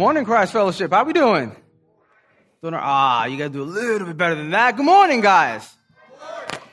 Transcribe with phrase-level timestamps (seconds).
[0.00, 0.92] Morning, Christ Fellowship.
[0.92, 1.54] How we doing?
[2.62, 4.74] Doing our, ah, you gotta do a little bit better than that.
[4.78, 5.76] Good morning, guys.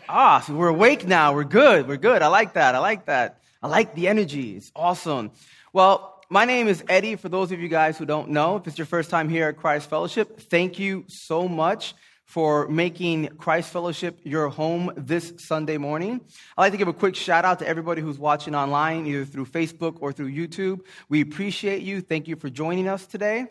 [0.07, 1.33] Ah, so we're awake now.
[1.33, 1.89] We're good.
[1.89, 2.21] We're good.
[2.21, 2.73] I like that.
[2.73, 3.41] I like that.
[3.61, 4.55] I like the energy.
[4.55, 5.31] It's awesome.
[5.73, 7.17] Well, my name is Eddie.
[7.17, 9.57] For those of you guys who don't know, if it's your first time here at
[9.57, 11.95] Christ Fellowship, thank you so much
[12.27, 16.19] for making Christ Fellowship your home this Sunday morning.
[16.57, 19.45] I'd like to give a quick shout out to everybody who's watching online, either through
[19.45, 20.81] Facebook or through YouTube.
[21.07, 22.01] We appreciate you.
[22.01, 23.47] Thank you for joining us today.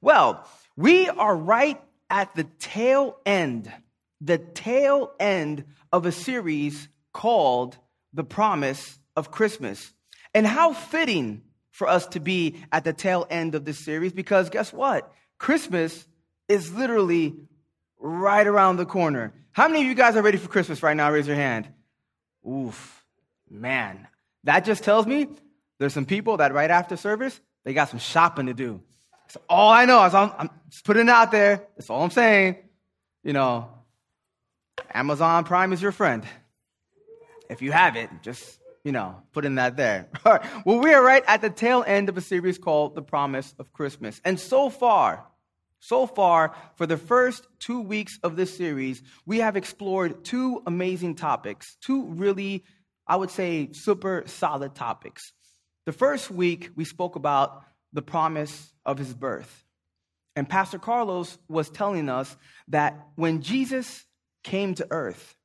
[0.00, 3.70] Well, we are right at the tail end,
[4.22, 7.76] the tail end of a series called
[8.14, 9.92] The Promise of Christmas.
[10.32, 14.48] And how fitting for us to be at the tail end of this series because
[14.48, 15.12] guess what?
[15.38, 16.06] Christmas
[16.48, 17.34] is literally
[18.04, 19.32] right around the corner.
[19.52, 21.10] How many of you guys are ready for Christmas right now?
[21.10, 21.66] Raise your hand.
[22.46, 23.02] Oof,
[23.50, 24.06] man.
[24.44, 25.28] That just tells me
[25.78, 28.82] there's some people that right after service, they got some shopping to do.
[29.22, 30.00] That's all I know.
[30.00, 31.66] I'm, just putting it out there.
[31.76, 32.56] That's all I'm saying.
[33.22, 33.70] You know,
[34.92, 36.24] Amazon Prime is your friend.
[37.48, 40.08] If you have it, just, you know, putting that there.
[40.24, 40.66] All right.
[40.66, 43.72] Well, we are right at the tail end of a series called The Promise of
[43.72, 44.20] Christmas.
[44.24, 45.26] And so far,
[45.84, 51.14] so far, for the first two weeks of this series, we have explored two amazing
[51.14, 52.64] topics, two really,
[53.06, 55.34] I would say, super solid topics.
[55.84, 59.62] The first week, we spoke about the promise of his birth.
[60.34, 62.34] And Pastor Carlos was telling us
[62.68, 64.06] that when Jesus
[64.42, 65.36] came to earth,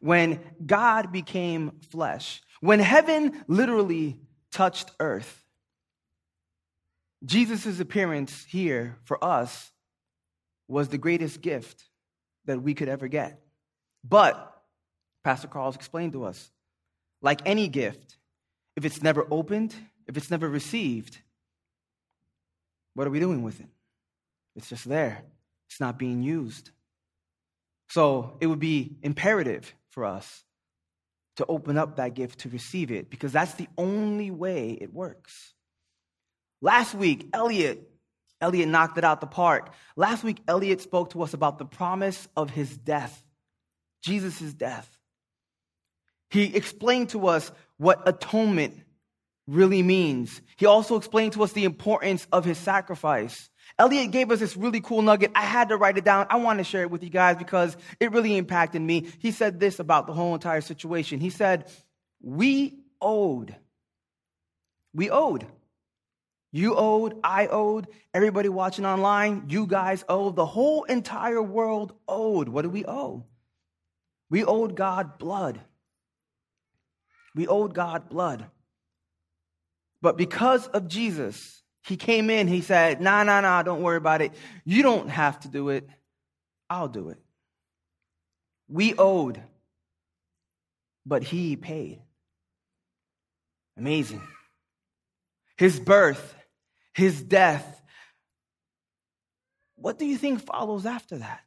[0.00, 4.18] when God became flesh, when heaven literally
[4.50, 5.44] touched earth,
[7.24, 9.70] Jesus' appearance here for us
[10.68, 11.84] was the greatest gift
[12.46, 13.40] that we could ever get.
[14.02, 14.52] But,
[15.24, 16.50] Pastor Carlos explained to us,
[17.22, 18.16] like any gift,
[18.76, 19.74] if it's never opened,
[20.06, 21.18] if it's never received,
[22.94, 23.68] what are we doing with it?
[24.54, 25.22] It's just there,
[25.68, 26.70] it's not being used.
[27.88, 30.44] So it would be imperative for us
[31.36, 35.52] to open up that gift to receive it because that's the only way it works.
[36.62, 37.90] Last week, Elliot
[38.40, 39.72] Elliot knocked it out the park.
[39.96, 43.24] Last week, Elliot spoke to us about the promise of his death,
[44.02, 44.90] Jesus' death.
[46.30, 48.74] He explained to us what atonement
[49.46, 50.40] really means.
[50.56, 53.48] He also explained to us the importance of his sacrifice.
[53.78, 55.32] Elliot gave us this really cool nugget.
[55.34, 56.26] I had to write it down.
[56.30, 59.08] I want to share it with you guys because it really impacted me.
[59.18, 61.20] He said this about the whole entire situation.
[61.20, 61.70] He said,
[62.20, 63.54] We owed.
[64.94, 65.46] We owed.
[66.56, 72.48] You owed, I owed, everybody watching online, you guys owed, the whole entire world owed.
[72.48, 73.24] What do we owe?
[74.30, 75.60] We owed God blood.
[77.34, 78.46] We owed God blood.
[80.00, 84.22] But because of Jesus, he came in, he said, Nah, nah, nah, don't worry about
[84.22, 84.32] it.
[84.64, 85.86] You don't have to do it.
[86.70, 87.18] I'll do it.
[88.66, 89.42] We owed,
[91.04, 92.00] but he paid.
[93.76, 94.22] Amazing.
[95.58, 96.32] His birth
[96.96, 97.82] his death.
[99.76, 101.40] What do you think follows after that?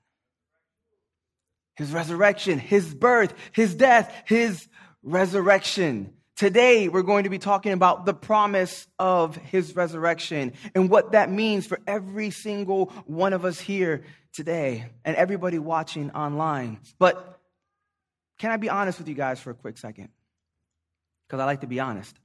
[1.75, 4.67] His resurrection, his birth, his death, his
[5.01, 6.13] resurrection.
[6.35, 11.31] Today, we're going to be talking about the promise of his resurrection and what that
[11.31, 16.79] means for every single one of us here today and everybody watching online.
[16.99, 17.39] But
[18.37, 20.09] can I be honest with you guys for a quick second?
[21.27, 22.15] Because I like to be honest.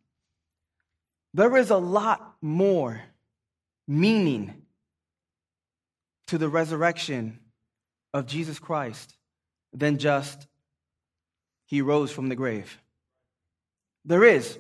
[1.33, 3.01] There is a lot more
[3.87, 4.63] meaning
[6.29, 7.39] to the resurrection
[8.13, 9.17] of Jesus Christ
[9.73, 10.47] than just
[11.67, 12.81] he rose from the grave.
[14.05, 14.59] There is.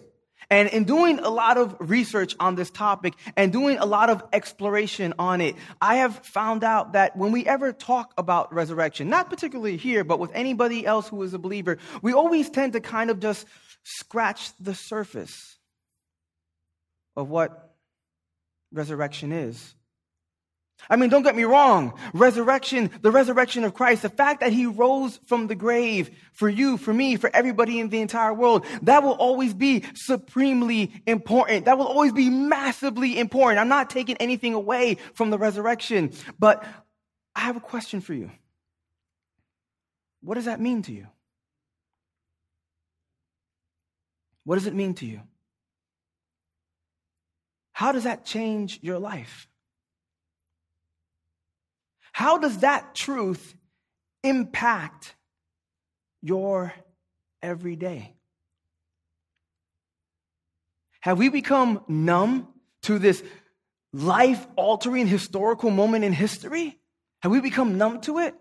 [0.50, 4.22] And in doing a lot of research on this topic and doing a lot of
[4.32, 9.30] exploration on it, I have found out that when we ever talk about resurrection, not
[9.30, 13.10] particularly here, but with anybody else who is a believer, we always tend to kind
[13.10, 13.46] of just
[13.84, 15.56] scratch the surface
[17.16, 17.73] of what
[18.74, 19.74] resurrection is.
[20.90, 21.98] I mean, don't get me wrong.
[22.12, 26.76] Resurrection, the resurrection of Christ, the fact that he rose from the grave for you,
[26.76, 31.64] for me, for everybody in the entire world, that will always be supremely important.
[31.64, 33.60] That will always be massively important.
[33.60, 36.66] I'm not taking anything away from the resurrection, but
[37.34, 38.30] I have a question for you.
[40.20, 41.06] What does that mean to you?
[44.44, 45.20] What does it mean to you?
[47.74, 49.48] How does that change your life?
[52.12, 53.56] How does that truth
[54.22, 55.16] impact
[56.22, 56.72] your
[57.42, 58.14] everyday?
[61.00, 62.46] Have we become numb
[62.82, 63.24] to this
[63.92, 66.78] life altering historical moment in history?
[67.22, 68.36] Have we become numb to it?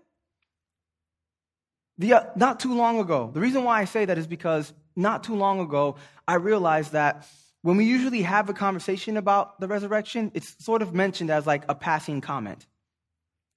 [1.98, 5.24] The, uh, not too long ago, the reason why I say that is because not
[5.24, 5.96] too long ago,
[6.28, 7.26] I realized that
[7.64, 11.64] when we usually have a conversation about the resurrection, it's sort of mentioned as like
[11.66, 12.66] a passing comment.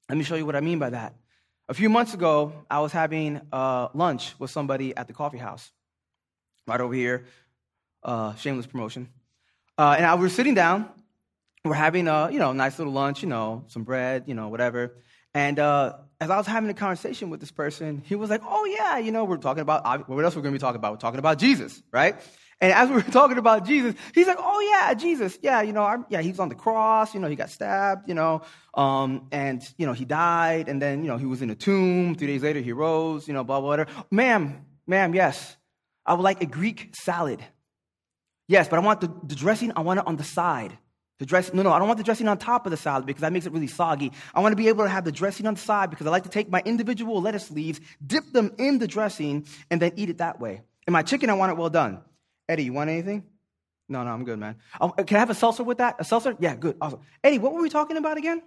[0.08, 1.16] Let me show you what I mean by that.
[1.68, 5.74] A few months ago, I was having uh, lunch with somebody at the coffee house,
[6.66, 7.26] right over here.
[8.02, 9.10] Uh, shameless promotion.
[9.78, 10.88] Uh, and I was sitting down.
[11.66, 14.96] We're having a you know nice little lunch, you know, some bread, you know, whatever.
[15.34, 18.64] And uh, as I was having a conversation with this person, he was like, "Oh
[18.64, 20.94] yeah, you know, we're talking about what else we're going to be talking about?
[20.94, 22.16] We're talking about Jesus, right?"
[22.60, 25.84] And as we were talking about Jesus, he's like, "Oh yeah, Jesus, yeah, you know,
[25.84, 28.42] I, yeah, he was on the cross, you know, he got stabbed, you know,
[28.74, 32.16] um, and you know, he died, and then you know, he was in a tomb.
[32.16, 33.86] Three days later, he rose, you know, blah blah blah.
[34.12, 35.56] Ma'am, ma'am, yes,
[36.06, 37.44] I would like a Greek salad.
[38.48, 39.74] Yes, but I want the, the dressing.
[39.76, 40.78] I want it on the side.
[41.20, 43.22] The dressing, no, no, I don't want the dressing on top of the salad because
[43.22, 44.12] that makes it really soggy.
[44.36, 46.24] I want to be able to have the dressing on the side because I like
[46.24, 50.20] to take my individual lettuce leaves, dip them in the dressing, and then eat it
[50.20, 50.62] that way.
[50.86, 52.02] And my chicken, I want it well done.
[52.50, 53.24] Eddie, you want anything?
[53.90, 54.58] No, no, I'm good, man.
[54.82, 55.96] Oh, can I have a seltzer with that?
[56.00, 56.36] A seltzer?
[56.40, 56.78] Yeah, good.
[56.82, 57.00] Awesome.
[57.24, 58.42] Eddie, what were we talking about again?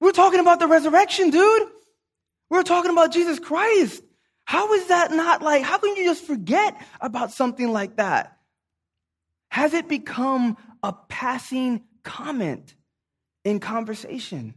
[0.00, 1.68] We're talking about the resurrection, dude.
[2.50, 4.02] We're talking about Jesus Christ.
[4.44, 8.36] How is that not like, how can you just forget about something like that?
[9.48, 12.74] Has it become a passing comment
[13.44, 14.54] in conversation?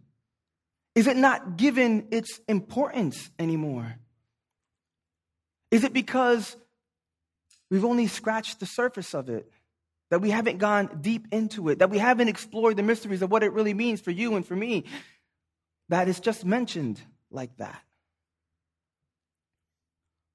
[0.95, 3.95] Is it not given its importance anymore?
[5.72, 6.56] Is it because
[7.69, 9.52] we've only scratched the surface of it?
[10.10, 11.80] That we haven't gone deep into it?
[11.80, 14.56] That we haven't explored the mysteries of what it really means for you and for
[14.56, 14.86] me?
[15.90, 17.81] That is just mentioned like that.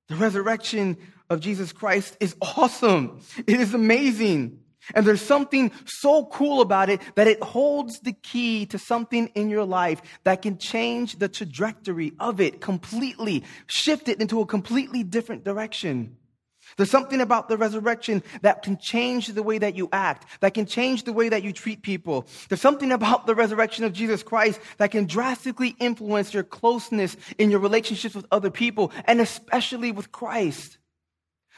[0.08, 0.98] The resurrection
[1.30, 3.20] of Jesus Christ is awesome.
[3.46, 4.60] It is amazing.
[4.94, 9.48] And there's something so cool about it that it holds the key to something in
[9.48, 15.04] your life that can change the trajectory of it completely, shift it into a completely
[15.04, 16.16] different direction.
[16.76, 20.64] There's something about the resurrection that can change the way that you act, that can
[20.64, 22.26] change the way that you treat people.
[22.48, 27.50] There's something about the resurrection of Jesus Christ that can drastically influence your closeness in
[27.50, 30.78] your relationships with other people, and especially with Christ.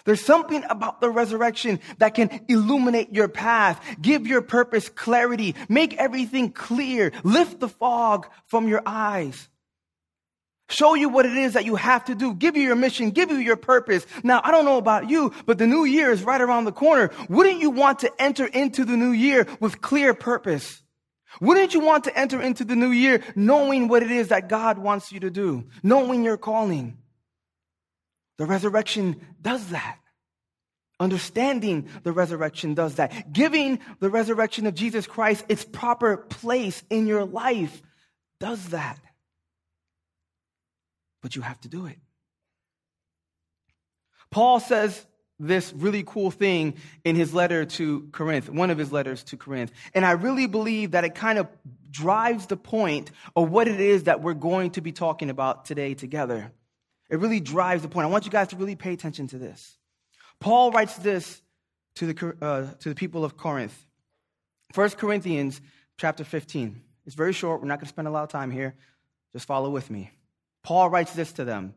[0.04, 5.96] There's something about the resurrection that can illuminate your path, give your purpose clarity, make
[5.96, 9.48] everything clear, lift the fog from your eyes.
[10.68, 13.30] Show you what it is that you have to do, give you your mission, give
[13.30, 14.06] you your purpose.
[14.22, 17.10] Now, I don't know about you, but the new year is right around the corner.
[17.28, 20.82] Wouldn't you want to enter into the new year with clear purpose?
[21.40, 24.78] Wouldn't you want to enter into the new year knowing what it is that God
[24.78, 26.96] wants you to do, knowing your calling?
[28.38, 29.98] The resurrection does that.
[31.00, 33.32] Understanding the resurrection does that.
[33.32, 37.82] Giving the resurrection of Jesus Christ its proper place in your life
[38.38, 38.98] does that.
[41.20, 41.98] But you have to do it.
[44.30, 45.04] Paul says
[45.38, 46.74] this really cool thing
[47.04, 49.72] in his letter to Corinth, one of his letters to Corinth.
[49.94, 51.48] And I really believe that it kind of
[51.90, 55.94] drives the point of what it is that we're going to be talking about today
[55.94, 56.52] together.
[57.14, 58.08] It really drives the point.
[58.08, 59.78] I want you guys to really pay attention to this.
[60.40, 61.40] Paul writes this
[61.94, 63.86] to the, uh, to the people of Corinth.
[64.74, 65.60] 1 Corinthians
[65.96, 66.82] chapter 15.
[67.06, 67.60] It's very short.
[67.60, 68.74] We're not going to spend a lot of time here.
[69.32, 70.10] Just follow with me.
[70.64, 71.74] Paul writes this to them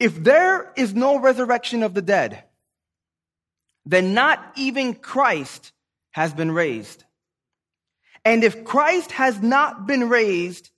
[0.00, 2.42] If there is no resurrection of the dead,
[3.86, 5.70] then not even Christ
[6.10, 7.04] has been raised.
[8.24, 10.70] And if Christ has not been raised,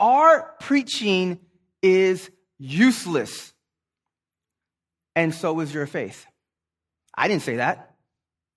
[0.00, 1.38] our preaching
[1.84, 2.28] is
[2.60, 3.52] useless.
[5.16, 6.24] And so is your faith.
[7.12, 7.96] I didn't say that.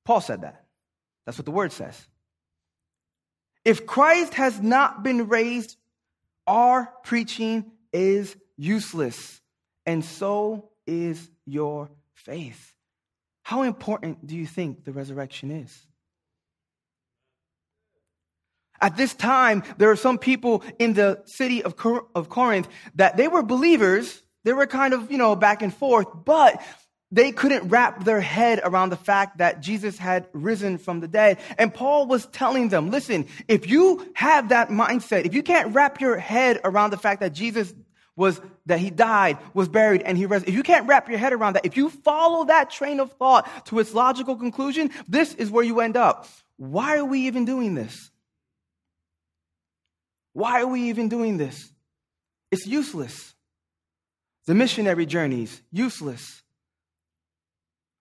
[0.06, 0.64] Paul said that.
[1.26, 2.00] That's what the word says.
[3.66, 5.78] If Christ has not been raised,
[6.46, 9.42] our preaching is useless,
[9.86, 12.74] and so is your faith.
[13.44, 15.88] How important do you think the resurrection is?
[18.84, 23.16] At this time, there are some people in the city of, Cor- of Corinth that
[23.16, 24.22] they were believers.
[24.44, 26.62] They were kind of, you know, back and forth, but
[27.10, 31.40] they couldn't wrap their head around the fact that Jesus had risen from the dead.
[31.58, 36.02] And Paul was telling them, listen, if you have that mindset, if you can't wrap
[36.02, 37.74] your head around the fact that Jesus
[38.18, 41.32] was, that he died, was buried, and he rose, if you can't wrap your head
[41.32, 45.50] around that, if you follow that train of thought to its logical conclusion, this is
[45.50, 46.28] where you end up.
[46.58, 48.10] Why are we even doing this?
[50.34, 51.72] Why are we even doing this?
[52.52, 53.34] It's useless.
[54.46, 56.42] The missionary journeys, useless.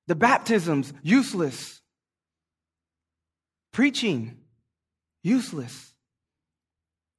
[0.09, 1.81] The baptisms, useless.
[3.73, 4.39] Preaching,
[5.23, 5.93] useless.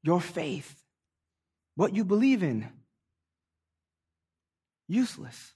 [0.03, 0.83] Your faith,
[1.75, 2.67] what you believe in,
[4.89, 5.53] useless.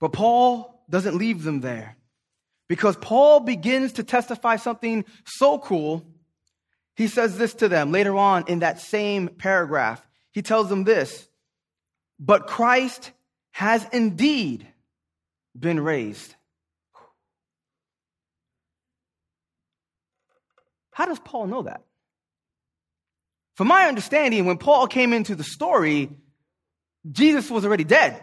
[0.00, 1.96] But Paul doesn't leave them there
[2.68, 6.06] because Paul begins to testify something so cool.
[6.96, 10.06] He says this to them later on in that same paragraph.
[10.32, 11.28] He tells them this
[12.18, 13.12] But Christ
[13.52, 14.66] has indeed
[15.58, 16.34] been raised.
[20.92, 21.82] How does Paul know that?
[23.56, 26.10] From my understanding, when Paul came into the story,
[27.10, 28.22] Jesus was already dead.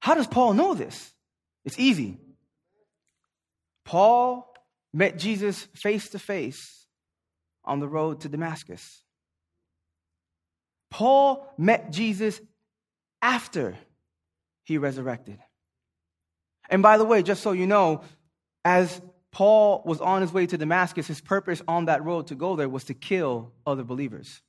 [0.00, 1.12] How does Paul know this?
[1.64, 2.18] It's easy.
[3.84, 4.53] Paul
[4.94, 6.86] met Jesus face to face
[7.64, 9.02] on the road to Damascus.
[10.90, 12.40] Paul met Jesus
[13.20, 13.76] after
[14.62, 15.38] he resurrected.
[16.70, 18.02] And by the way, just so you know,
[18.64, 22.54] as Paul was on his way to Damascus, his purpose on that road to go
[22.54, 24.40] there was to kill other believers.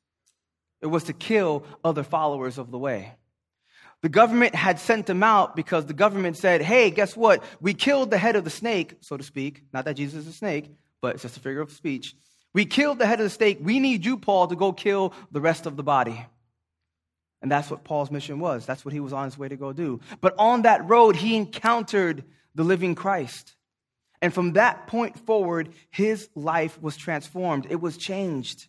[0.82, 3.14] It was to kill other followers of the way.
[4.02, 7.44] The government had sent him out because the government said, hey, guess what?
[7.60, 9.64] We killed the head of the snake, so to speak.
[9.74, 10.70] Not that Jesus is a snake,
[11.02, 12.16] but it's just a figure of speech.
[12.54, 13.58] We killed the head of the snake.
[13.62, 16.26] We need you, Paul, to go kill the rest of the body.
[17.42, 18.66] And that's what Paul's mission was.
[18.66, 20.00] That's what he was on his way to go do.
[20.22, 22.24] But on that road, he encountered
[22.56, 23.56] the living Christ.
[24.22, 27.68] And from that point forward, his life was transformed.
[27.70, 28.68] It was changed.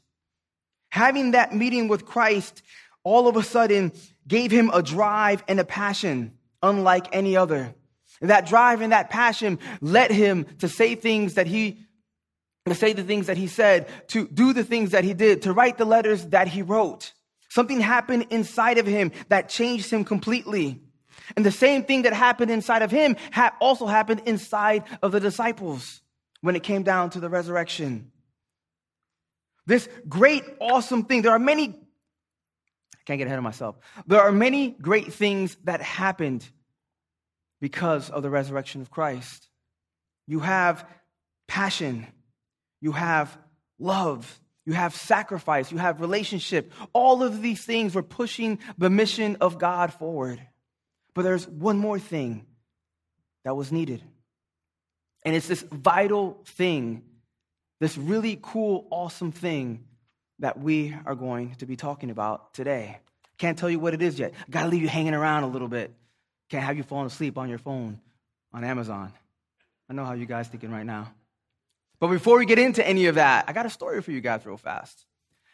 [0.91, 2.63] Having that meeting with Christ
[3.07, 3.93] all of a sudden
[4.27, 7.73] gave him a drive and a passion unlike any other.
[8.21, 11.87] And that drive and that passion led him to say things that he
[12.65, 15.53] to say the things that he said, to do the things that he did, to
[15.53, 17.13] write the letters that he wrote.
[17.49, 20.81] Something happened inside of him that changed him completely.
[21.37, 25.21] And the same thing that happened inside of him ha- also happened inside of the
[25.21, 26.01] disciples
[26.41, 28.11] when it came down to the resurrection.
[29.65, 31.23] This great, awesome thing.
[31.23, 31.79] There are many,
[33.07, 33.77] can't get ahead of myself.
[34.07, 36.47] There are many great things that happened
[37.61, 39.49] because of the resurrection of Christ.
[40.27, 40.87] You have
[41.47, 42.07] passion,
[42.81, 43.37] you have
[43.79, 46.73] love, you have sacrifice, you have relationship.
[46.93, 50.41] All of these things were pushing the mission of God forward.
[51.15, 52.45] But there's one more thing
[53.45, 54.03] that was needed.
[55.25, 57.03] And it's this vital thing,
[57.81, 59.85] this really cool, awesome thing
[60.39, 62.99] that we are going to be talking about today.
[63.39, 64.35] Can't tell you what it is yet.
[64.51, 65.93] Gotta leave you hanging around a little bit.
[66.49, 68.01] Can't have you falling asleep on your phone
[68.53, 69.13] on Amazon.
[69.89, 71.13] I know how you guys thinking right now.
[71.99, 74.45] But before we get into any of that, I got a story for you guys
[74.45, 75.05] real fast.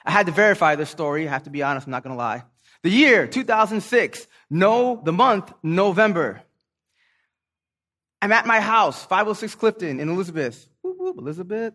[0.05, 1.29] I had to verify this story.
[1.29, 2.45] I have to be honest, I'm not to lie.
[2.83, 6.43] The year 2006, no, the month November.
[8.21, 10.69] I'm at my house, 506 Clifton in Elizabeth.
[10.83, 11.75] Whoop, whoop, Elizabeth.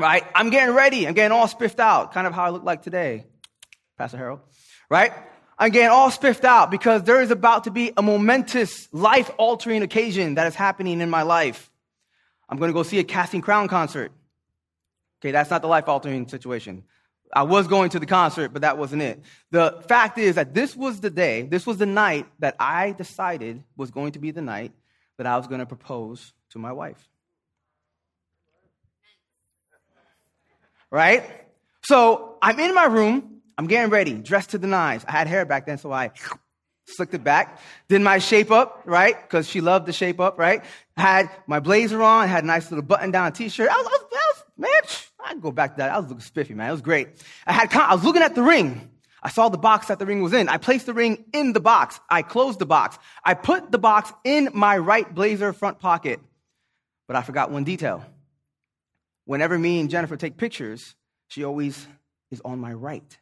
[0.00, 0.24] Right?
[0.34, 1.06] I'm getting ready.
[1.06, 3.26] I'm getting all spiffed out, kind of how I look like today,
[3.98, 4.40] Pastor Harold.
[4.88, 5.12] Right?
[5.58, 9.82] I'm getting all spiffed out because there is about to be a momentous, life altering
[9.82, 11.70] occasion that is happening in my life.
[12.48, 14.10] I'm going to go see a Casting Crown concert.
[15.20, 16.84] Okay, that's not the life altering situation.
[17.30, 19.20] I was going to the concert, but that wasn't it.
[19.50, 23.62] The fact is that this was the day, this was the night that I decided
[23.76, 24.72] was going to be the night
[25.18, 27.09] that I was going to propose to my wife.
[30.90, 31.24] Right?
[31.82, 35.04] So I'm in my room, I'm getting ready, dressed to the nines.
[35.06, 36.10] I had hair back then, so I
[36.86, 37.60] slicked it back.
[37.88, 39.16] Did my shape up, right?
[39.20, 40.64] Because she loved the shape up, right?
[40.96, 43.70] Had my blazer on, had a nice little button down t shirt.
[43.70, 44.82] I was, I was, I was, man,
[45.24, 45.90] I go back to that.
[45.90, 46.68] I was looking spiffy, man.
[46.68, 47.08] It was great.
[47.46, 48.90] I had, I was looking at the ring.
[49.22, 50.48] I saw the box that the ring was in.
[50.48, 52.00] I placed the ring in the box.
[52.08, 52.98] I closed the box.
[53.24, 56.20] I put the box in my right blazer front pocket.
[57.06, 58.04] But I forgot one detail.
[59.24, 60.94] Whenever me and Jennifer take pictures,
[61.28, 61.86] she always
[62.30, 63.18] is on my right.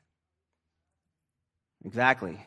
[1.85, 2.39] Exactly.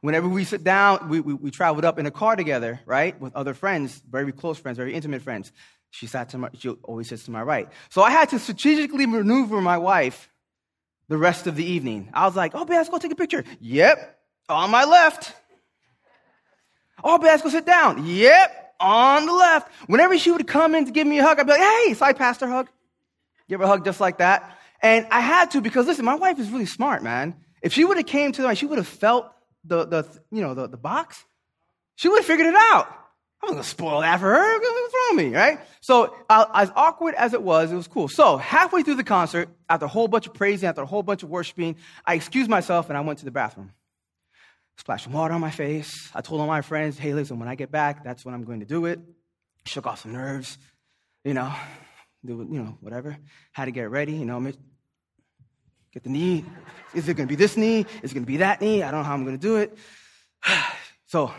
[0.00, 3.34] Whenever we sit down, we, we, we traveled up in a car together, right, with
[3.34, 5.50] other friends, very close friends, very intimate friends.
[5.90, 7.68] She sat to my, she always sits to my right.
[7.88, 10.28] So I had to strategically maneuver my wife
[11.08, 12.10] the rest of the evening.
[12.12, 13.44] I was like, oh, babe, let's go take a picture.
[13.60, 14.18] Yep,
[14.48, 15.32] on my left.
[17.02, 18.06] Oh, babe, let's go sit down.
[18.06, 19.70] Yep, on the left.
[19.86, 22.04] Whenever she would come in to give me a hug, I'd be like, hey, so
[22.04, 22.68] I passed her hug.
[23.48, 24.58] Give her a hug just like that.
[24.80, 27.34] And I had to because listen, my wife is really smart, man.
[27.62, 29.30] If she would have came to the, she would have felt
[29.64, 31.24] the, the you know, the, the box.
[31.96, 32.86] She would have figured it out.
[33.44, 34.58] I wasn't gonna spoil that for her.
[34.58, 35.60] What's wrong with me, right?
[35.80, 38.08] So, uh, as awkward as it was, it was cool.
[38.08, 41.22] So, halfway through the concert, after a whole bunch of praising, after a whole bunch
[41.22, 43.72] of worshiping, I excused myself and I went to the bathroom.
[44.78, 46.10] Splashed some water on my face.
[46.14, 48.60] I told all my friends, hey, listen, when I get back, that's when I'm going
[48.60, 48.98] to do it.
[49.66, 50.58] Shook off some nerves,
[51.22, 51.52] you know,
[52.26, 53.16] do, you know, whatever.
[53.52, 54.40] Had to get ready, you know,
[55.92, 56.44] get the knee.
[56.94, 57.86] Is it going to be this knee?
[58.02, 58.82] Is it going to be that knee?
[58.82, 59.76] I don't know how I'm going to do it.
[61.06, 61.32] so.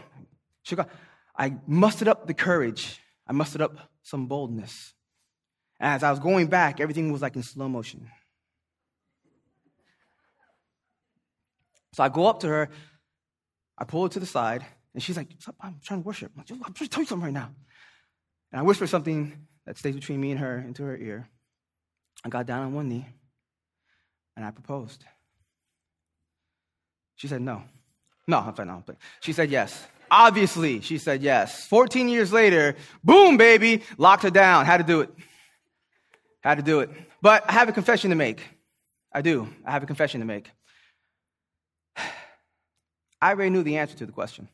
[1.38, 3.00] I mustered up the courage.
[3.28, 4.94] I mustered up some boldness.
[5.80, 8.10] As I was going back, everything was like in slow motion.
[11.94, 12.70] So I go up to her,
[13.78, 15.30] I pull her to the side, and she's like,
[15.62, 16.32] I'm trying to worship.
[16.36, 17.52] I'm, like, I'm trying to tell you something right now.
[18.52, 21.28] And I whisper something that stays between me and her into her ear.
[22.24, 23.08] I got down on one knee,
[24.36, 25.04] and I proposed.
[27.16, 27.64] She said no.
[28.28, 28.84] No, I'm fine, no.
[28.86, 29.86] But she said yes.
[30.10, 31.68] Obviously, she said yes.
[31.68, 34.66] 14 years later, boom, baby, locked her down.
[34.66, 35.10] Had to do it.
[36.42, 36.90] Had to do it.
[37.22, 38.42] But I have a confession to make.
[39.12, 39.48] I do.
[39.66, 40.52] I have a confession to make.
[43.22, 44.48] I already knew the answer to the question.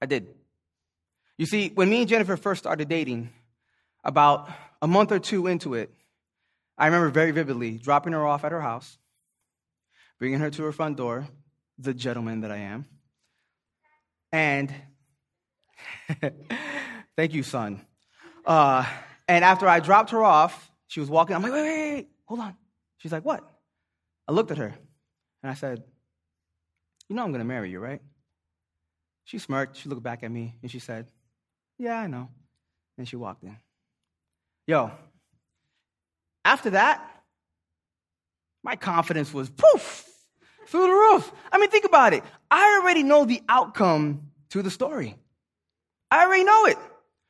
[0.00, 0.28] I did.
[1.36, 3.30] You see, when me and Jennifer first started dating,
[4.04, 4.50] about
[4.82, 5.90] a month or two into it,
[6.76, 8.98] I remember very vividly dropping her off at her house,
[10.18, 11.26] bringing her to her front door,
[11.78, 12.86] the gentleman that I am,
[14.30, 14.72] and
[17.16, 17.80] thank you, son.
[18.44, 18.84] Uh,
[19.26, 21.34] and after I dropped her off, she was walking.
[21.34, 22.56] I'm like, wait, wait, wait, hold on.
[22.98, 23.48] She's like, what?
[24.28, 24.74] I looked at her
[25.42, 25.82] and I said,
[27.08, 28.00] You know I'm going to marry you, right?
[29.24, 29.76] She smirked.
[29.76, 31.06] She looked back at me and she said,
[31.78, 32.28] Yeah, I know.
[32.98, 33.56] And she walked in.
[34.66, 34.90] Yo,
[36.44, 37.02] after that,
[38.62, 40.08] my confidence was poof
[40.68, 41.30] through the roof.
[41.52, 42.24] I mean, think about it.
[42.50, 45.16] I already know the outcome to the story.
[46.10, 46.78] I already know it.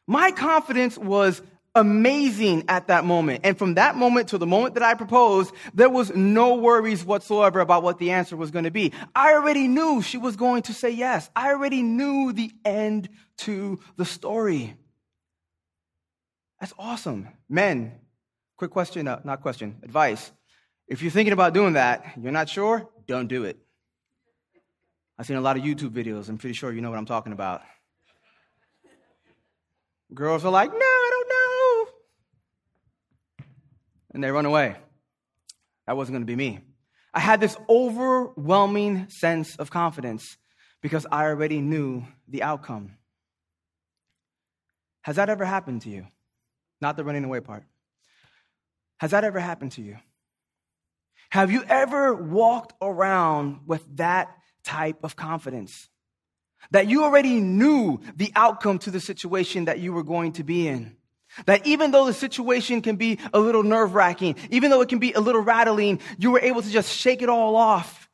[0.07, 1.43] My confidence was
[1.75, 3.41] amazing at that moment.
[3.45, 7.61] And from that moment to the moment that I proposed, there was no worries whatsoever
[7.61, 8.93] about what the answer was going to be.
[9.15, 11.31] I already knew she was going to say yes.
[11.35, 13.09] I already knew the end
[13.39, 14.77] to the story.
[16.61, 17.29] That's awesome.
[17.49, 17.93] Men,
[18.57, 20.31] quick question, uh, not question, advice.
[20.87, 23.59] If you're thinking about doing that, you're not sure, don't do it.
[25.19, 26.29] I've seen a lot of YouTube videos.
[26.29, 27.63] I'm pretty sure you know what I'm talking about.
[30.13, 31.35] Girls are like, no, I don't know.
[34.15, 34.77] And they run away.
[35.87, 36.61] That wasn't going to be me.
[37.13, 40.37] I had this overwhelming sense of confidence
[40.81, 42.97] because I already knew the outcome.
[45.03, 46.07] Has that ever happened to you?
[46.81, 47.65] Not the running away part.
[48.99, 49.99] Has that ever happened to you?
[51.31, 55.89] Have you ever walked around with that type of confidence?
[56.71, 60.69] That you already knew the outcome to the situation that you were going to be
[60.69, 60.97] in.
[61.47, 64.99] That even though the situation can be a little nerve wracking, even though it can
[64.99, 68.09] be a little rattling, you were able to just shake it all off.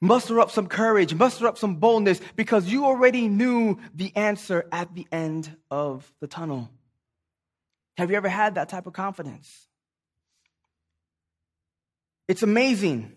[0.00, 4.94] Muster up some courage, muster up some boldness because you already knew the answer at
[4.94, 6.70] the end of the tunnel.
[7.96, 9.66] Have you ever had that type of confidence?
[12.28, 13.12] It's amazing.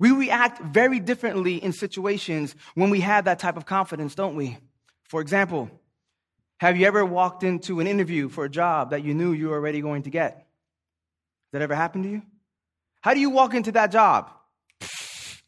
[0.00, 4.56] We react very differently in situations when we have that type of confidence, don't we?
[5.04, 5.70] For example,
[6.60, 9.56] have you ever walked into an interview for a job that you knew you were
[9.56, 10.46] already going to get?
[11.52, 12.22] That ever happened to you?
[13.00, 14.30] How do you walk into that job?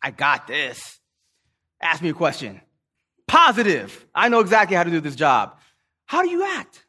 [0.02, 0.98] I got this.
[1.82, 2.62] Ask me a question.
[3.28, 4.06] Positive.
[4.14, 5.58] I know exactly how to do this job.
[6.06, 6.82] How do you act?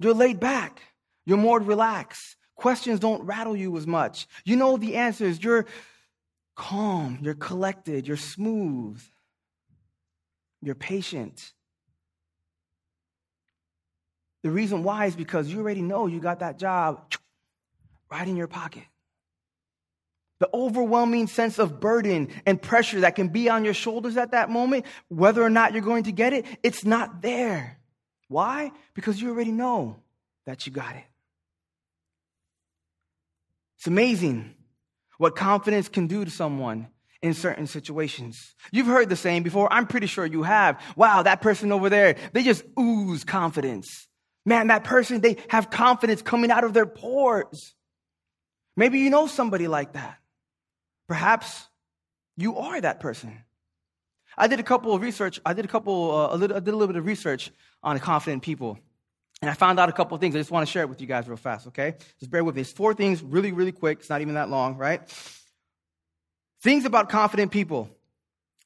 [0.00, 0.80] You're laid back.
[1.26, 2.36] You're more relaxed.
[2.54, 4.26] Questions don't rattle you as much.
[4.46, 5.44] You know the answers.
[5.44, 5.66] You're
[6.56, 7.18] calm.
[7.20, 8.08] You're collected.
[8.08, 9.02] You're smooth.
[10.62, 11.52] You're patient.
[14.48, 17.12] The reason why is because you already know you got that job
[18.10, 18.84] right in your pocket.
[20.38, 24.48] The overwhelming sense of burden and pressure that can be on your shoulders at that
[24.48, 27.78] moment, whether or not you're going to get it, it's not there.
[28.28, 28.72] Why?
[28.94, 29.96] Because you already know
[30.46, 31.04] that you got it.
[33.76, 34.54] It's amazing
[35.18, 36.88] what confidence can do to someone
[37.20, 38.54] in certain situations.
[38.72, 39.70] You've heard the saying before.
[39.70, 40.80] I'm pretty sure you have.
[40.96, 44.07] Wow, that person over there, they just ooze confidence.
[44.48, 47.74] Man, that person, they have confidence coming out of their pores.
[48.78, 50.16] Maybe you know somebody like that.
[51.06, 51.66] Perhaps
[52.38, 53.44] you are that person.
[54.38, 55.38] I did a couple of research.
[55.44, 57.50] I did a couple, uh, a little, I did a little bit of research
[57.82, 58.78] on confident people.
[59.42, 60.34] And I found out a couple of things.
[60.34, 61.96] I just want to share it with you guys real fast, okay?
[62.18, 62.62] Just bear with me.
[62.62, 63.98] It's four things, really, really quick.
[63.98, 65.02] It's not even that long, right?
[66.62, 67.90] Things about confident people.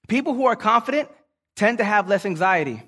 [0.06, 1.08] People who are confident
[1.56, 2.84] tend to have less anxiety.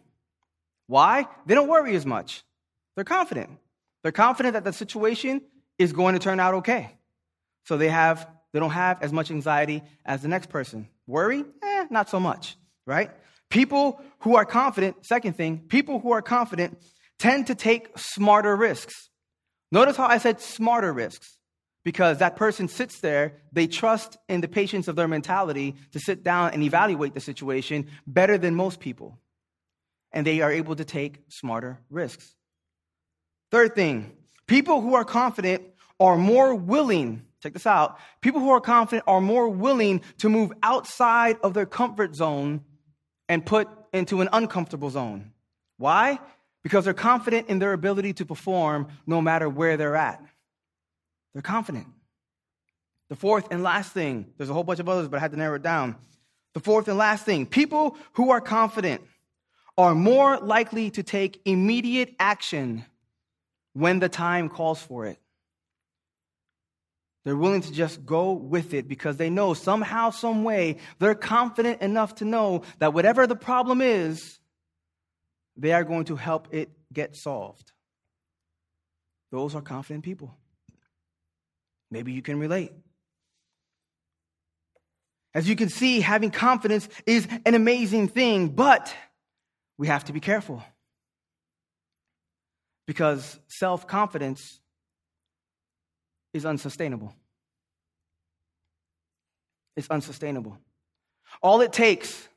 [0.87, 1.26] Why?
[1.44, 2.44] They don't worry as much.
[2.94, 3.50] They're confident.
[4.02, 5.42] They're confident that the situation
[5.78, 6.90] is going to turn out okay.
[7.64, 10.88] So they have they don't have as much anxiety as the next person.
[11.09, 11.44] Worry?
[11.62, 13.11] Eh, not so much, right?
[13.50, 16.78] People who are confident, second thing, people who are confident
[17.18, 19.11] tend to take smarter risks.
[19.72, 21.37] Notice how I said smarter risks
[21.85, 26.22] because that person sits there, they trust in the patience of their mentality to sit
[26.24, 29.18] down and evaluate the situation better than most people.
[30.12, 32.35] And they are able to take smarter risks.
[33.54, 34.10] Third thing,
[34.48, 35.62] people who are confident
[36.00, 40.50] are more willing, check this out, people who are confident are more willing to move
[40.64, 42.62] outside of their comfort zone
[43.28, 45.30] and put into an uncomfortable zone.
[45.76, 46.18] Why?
[46.64, 50.20] Because they're confident in their ability to perform no matter where they're at.
[51.32, 51.86] They're confident.
[53.08, 55.38] The fourth and last thing, there's a whole bunch of others, but I had to
[55.38, 55.94] narrow it down.
[56.54, 59.00] The fourth and last thing people who are confident
[59.78, 62.84] are more likely to take immediate action
[63.74, 65.18] when the time calls for it.
[67.24, 71.80] They're willing to just go with it because they know somehow, some way, they're confident
[71.80, 74.38] enough to know that whatever the problem is,
[75.56, 77.72] they are going to help it get solved.
[79.32, 80.37] Those are confident people.
[81.90, 82.72] Maybe you can relate.
[85.32, 88.94] As you can see, having confidence is an amazing thing, but
[89.78, 90.62] we have to be careful.
[92.86, 94.60] Because self confidence
[96.32, 97.14] is unsustainable.
[99.76, 100.58] It's unsustainable.
[101.42, 102.28] All it takes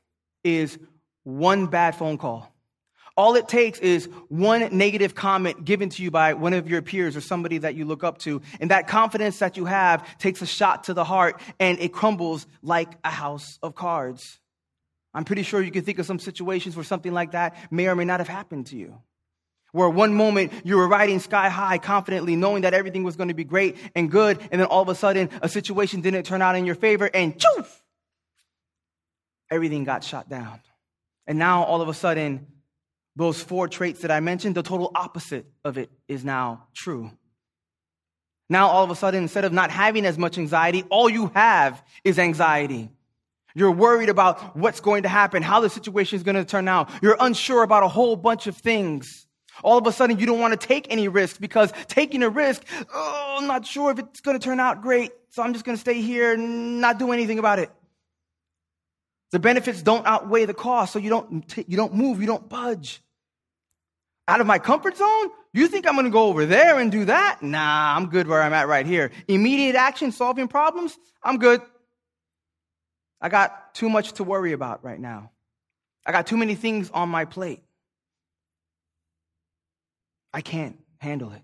[0.42, 0.78] is
[1.24, 2.52] one bad phone call
[3.18, 7.16] all it takes is one negative comment given to you by one of your peers
[7.16, 8.40] or somebody that you look up to.
[8.60, 12.46] And that confidence that you have takes a shot to the heart and it crumbles
[12.62, 14.38] like a house of cards.
[15.12, 17.96] I'm pretty sure you can think of some situations where something like that may or
[17.96, 18.96] may not have happened to you.
[19.72, 23.34] Where one moment you were riding sky high confidently, knowing that everything was going to
[23.34, 26.56] be great and good, and then all of a sudden a situation didn't turn out
[26.56, 27.68] in your favor, and choof,
[29.50, 30.60] everything got shot down.
[31.26, 32.46] And now all of a sudden,
[33.14, 37.10] those four traits that I mentioned, the total opposite of it is now true.
[38.48, 41.82] Now, all of a sudden, instead of not having as much anxiety, all you have
[42.02, 42.88] is anxiety.
[43.54, 46.90] You're worried about what's going to happen, how the situation is going to turn out.
[47.02, 49.26] You're unsure about a whole bunch of things.
[49.62, 52.62] All of a sudden, you don't want to take any risks because taking a risk,
[52.92, 55.76] oh, I'm not sure if it's going to turn out great, so I'm just going
[55.76, 57.70] to stay here and not do anything about it.
[59.30, 63.02] The benefits don't outweigh the cost, so you don't, you don't move, you don't budge
[64.28, 65.30] out of my comfort zone?
[65.52, 67.42] You think I'm going to go over there and do that?
[67.42, 69.10] Nah, I'm good where I'm at right here.
[69.26, 70.96] Immediate action, solving problems?
[71.22, 71.62] I'm good.
[73.20, 75.32] I got too much to worry about right now.
[76.06, 77.62] I got too many things on my plate.
[80.38, 81.42] I can't handle it.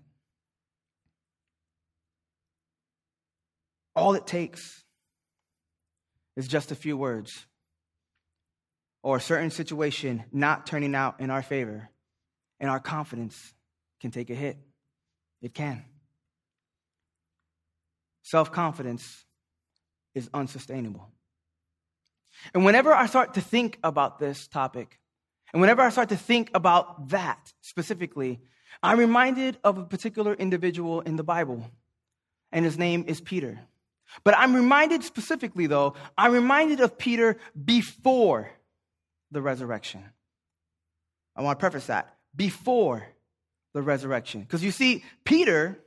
[3.93, 4.85] All it takes
[6.37, 7.45] is just a few words
[9.03, 11.89] or a certain situation not turning out in our favor
[12.61, 13.53] and our confidence
[13.99, 14.57] can take a hit.
[15.41, 15.83] It can.
[18.23, 19.25] Self confidence
[20.13, 21.09] is unsustainable.
[22.53, 25.01] And whenever I start to think about this topic,
[25.51, 28.39] and whenever I start to think about that specifically,
[28.81, 31.69] I'm reminded of a particular individual in the Bible,
[32.51, 33.59] and his name is Peter.
[34.23, 38.49] But I'm reminded specifically, though, I'm reminded of Peter before
[39.31, 40.03] the resurrection.
[41.35, 43.05] I want to preface that before
[43.73, 44.41] the resurrection.
[44.41, 45.77] Because you see, Peter,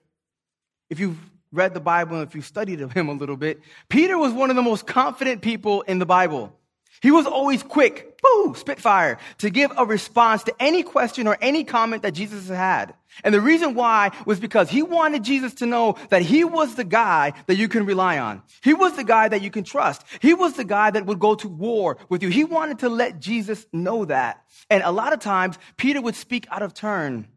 [0.91, 1.19] if you've
[1.53, 4.57] read the Bible and if you've studied him a little bit, Peter was one of
[4.57, 6.53] the most confident people in the Bible.
[7.01, 11.63] He was always quick, boo, spitfire, to give a response to any question or any
[11.63, 12.95] comment that Jesus had.
[13.23, 16.85] And the reason why was because he wanted Jesus to know that he was the
[16.85, 18.43] guy that you can rely on.
[18.63, 20.03] He was the guy that you can trust.
[20.21, 22.31] He was the guy that would go to war with you.
[22.31, 24.45] He wanted to let Jesus know that.
[24.69, 27.29] And a lot of times, Peter would speak out of turn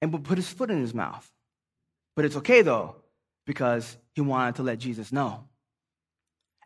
[0.00, 1.28] and would put his foot in his mouth.
[2.14, 2.96] But it's okay though,
[3.46, 5.47] because he wanted to let Jesus know.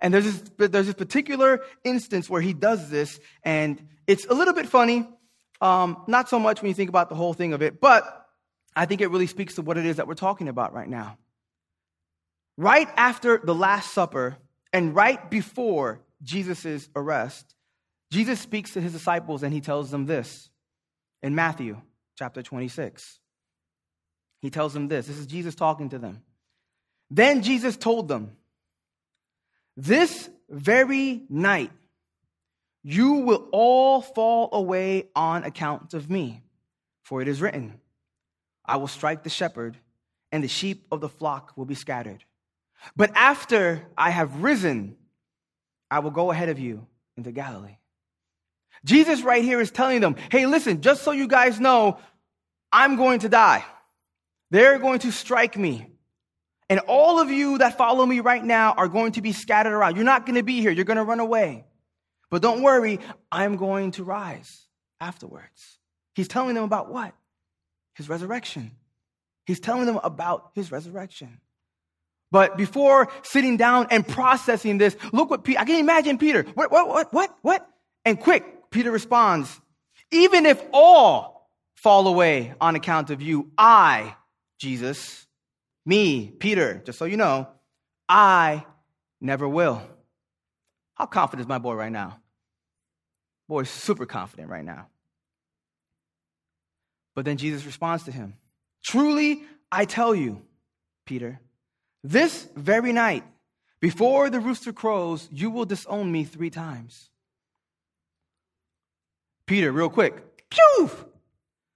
[0.02, 4.52] And there's this, there's this particular instance where he does this, and it's a little
[4.52, 5.08] bit funny.
[5.60, 8.26] Um, not so much when you think about the whole thing of it, but
[8.74, 11.18] I think it really speaks to what it is that we're talking about right now.
[12.56, 14.36] Right after the Last Supper
[14.72, 17.54] and right before Jesus' arrest,
[18.10, 20.50] Jesus speaks to his disciples and he tells them this
[21.22, 21.80] in Matthew
[22.18, 23.20] chapter 26.
[24.40, 25.06] He tells them this.
[25.06, 26.22] This is Jesus talking to them.
[27.08, 28.36] Then Jesus told them,
[29.76, 31.72] This very night
[32.82, 36.42] you will all fall away on account of me.
[37.02, 37.80] For it is written,
[38.64, 39.76] I will strike the shepherd,
[40.30, 42.24] and the sheep of the flock will be scattered.
[42.96, 44.96] But after I have risen,
[45.90, 47.76] I will go ahead of you into Galilee.
[48.84, 51.98] Jesus, right here, is telling them, hey, listen, just so you guys know,
[52.72, 53.64] I'm going to die.
[54.50, 55.91] They're going to strike me.
[56.72, 59.94] And all of you that follow me right now are going to be scattered around.
[59.96, 60.70] You're not going to be here.
[60.70, 61.66] You're going to run away.
[62.30, 62.98] But don't worry,
[63.30, 65.78] I'm going to rise afterwards.
[66.14, 67.12] He's telling them about what?
[67.94, 68.70] His resurrection.
[69.44, 71.42] He's telling them about his resurrection.
[72.30, 76.44] But before sitting down and processing this, look what Peter, I can imagine Peter.
[76.54, 77.68] What, what, what, what, what?
[78.06, 79.60] And quick, Peter responds,
[80.10, 84.16] even if all fall away on account of you, I
[84.58, 85.26] Jesus,
[85.84, 87.48] me, Peter, just so you know,
[88.08, 88.64] I
[89.20, 89.82] never will.
[90.94, 92.18] How confident is my boy right now?
[93.48, 94.86] Boy, super confident right now.
[97.14, 98.34] But then Jesus responds to him
[98.82, 100.42] Truly, I tell you,
[101.06, 101.40] Peter,
[102.02, 103.24] this very night,
[103.80, 107.10] before the rooster crows, you will disown me three times.
[109.46, 110.90] Peter, real quick, pew!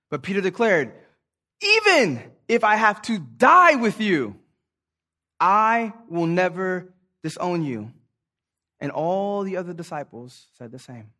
[0.08, 0.92] But Peter declared,
[1.60, 4.36] Even if I have to die with you,
[5.40, 7.92] I will never disown you.
[8.80, 11.10] And all the other disciples said the same.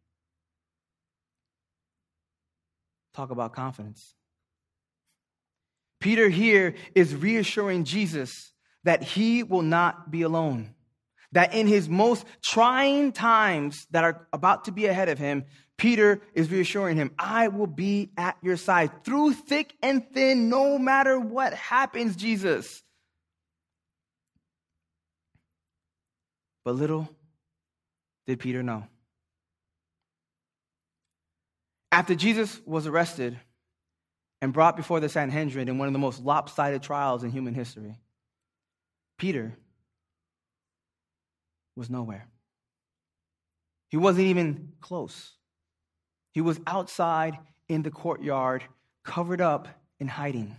[3.15, 4.15] Talk about confidence.
[6.01, 8.53] Peter here is reassuring Jesus
[8.85, 10.75] that he will not be alone.
[11.33, 15.45] That in his most trying times that are about to be ahead of him,
[15.79, 20.79] Peter is reassuring him, I will be at your side through thick and thin, no
[20.79, 22.83] matter what happens, Jesus.
[26.65, 27.09] But little
[28.27, 28.87] did Peter know.
[31.93, 33.39] After Jesus was arrested
[34.43, 37.99] and brought before the Sanhedrin in one of the most lopsided trials in human history,
[39.19, 39.57] Peter
[41.77, 42.27] was nowhere.
[43.91, 45.36] He wasn't even close.
[46.37, 48.62] He was outside in the courtyard,
[49.03, 49.68] covered up
[49.99, 50.55] in hiding.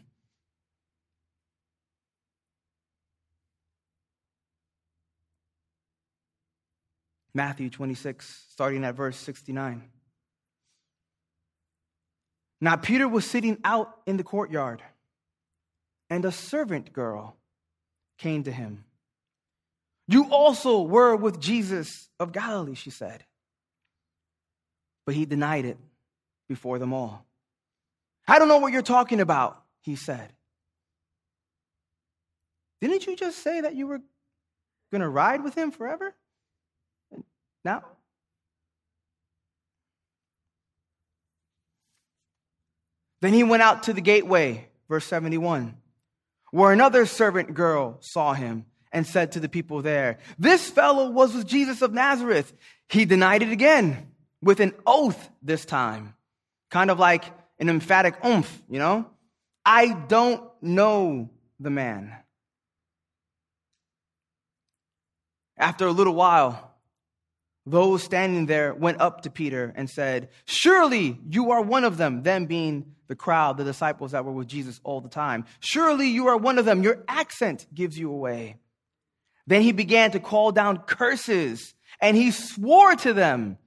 [7.36, 9.84] Matthew 26, starting at verse 69.
[12.60, 14.82] Now, Peter was sitting out in the courtyard,
[16.10, 17.38] and a servant girl
[18.18, 18.84] came to him.
[20.08, 23.26] You also were with Jesus of Galilee, she said.
[25.08, 25.78] But he denied it
[26.50, 27.26] before them all.
[28.28, 30.34] I don't know what you're talking about, he said.
[32.82, 34.02] Didn't you just say that you were
[34.92, 36.14] going to ride with him forever?
[37.64, 37.86] Now?
[43.22, 45.78] Then he went out to the gateway, verse 71,
[46.52, 51.34] where another servant girl saw him and said to the people there, This fellow was
[51.34, 52.54] with Jesus of Nazareth.
[52.90, 56.14] He denied it again with an oath this time,
[56.70, 57.26] kind of like
[57.60, 59.06] an emphatic oomph, you know?
[59.66, 62.14] I don't know the man.
[65.58, 66.76] After a little while,
[67.66, 72.24] those standing there went up to Peter and said, Surely you are one of them,
[72.24, 75.46] them being the crowd, the disciples that were with Jesus all the time.
[75.60, 76.84] Surely you are one of them.
[76.84, 78.58] Your accent gives you away.
[79.48, 83.58] Then he began to call down curses and he swore to them,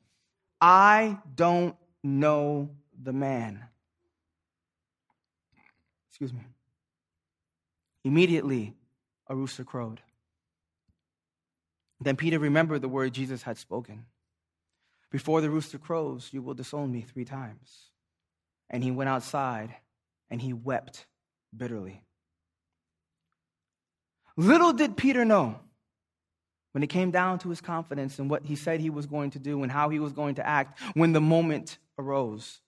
[0.61, 2.71] I don't know
[3.03, 3.65] the man.
[6.09, 6.45] Excuse me.
[8.05, 8.75] Immediately,
[9.27, 10.01] a rooster crowed.
[12.01, 14.07] Then Peter remembered the word Jesus had spoken
[15.11, 17.91] Before the rooster crows, you will disown me three times.
[18.69, 19.75] And he went outside
[20.31, 21.07] and he wept
[21.57, 22.03] bitterly.
[24.37, 25.61] Little did Peter know
[26.73, 29.39] when it came down to his confidence and what he said he was going to
[29.39, 32.61] do and how he was going to act when the moment arose.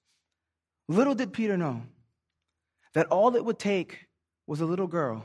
[0.88, 1.82] Little did Peter know
[2.94, 4.06] that all it would take
[4.46, 5.24] was a little girl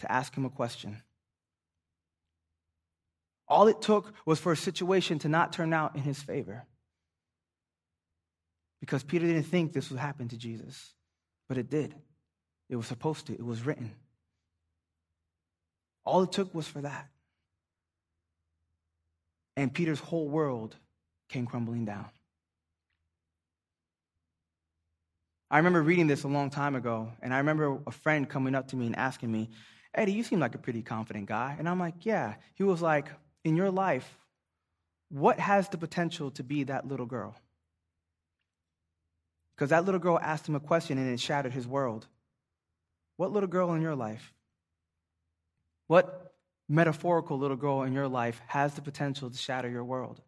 [0.00, 1.02] to ask him a question.
[3.48, 6.64] All it took was for a situation to not turn out in his favor.
[8.80, 10.94] Because Peter didn't think this would happen to Jesus,
[11.48, 11.94] but it did.
[12.68, 13.90] It was supposed to, it was written.
[16.04, 17.08] All it took was for that.
[19.56, 20.76] And Peter's whole world
[21.28, 22.06] came crumbling down.
[25.50, 28.68] I remember reading this a long time ago, and I remember a friend coming up
[28.68, 29.50] to me and asking me,
[29.92, 31.56] Eddie, you seem like a pretty confident guy.
[31.58, 32.34] And I'm like, yeah.
[32.54, 33.08] He was like,
[33.44, 34.08] in your life,
[35.08, 37.34] what has the potential to be that little girl?
[39.56, 42.06] Because that little girl asked him a question and it shattered his world.
[43.16, 44.32] What little girl in your life?
[45.88, 46.29] What
[46.70, 50.20] metaphorical little girl in your life has the potential to shatter your world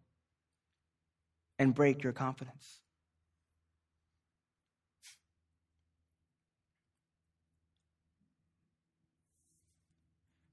[1.56, 2.80] and break your confidence?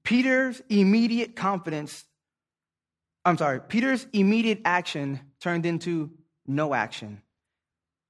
[0.04, 2.04] Peter's immediate confidence,
[3.24, 6.10] I'm sorry, Peter's immediate action turned into
[6.46, 7.20] no action.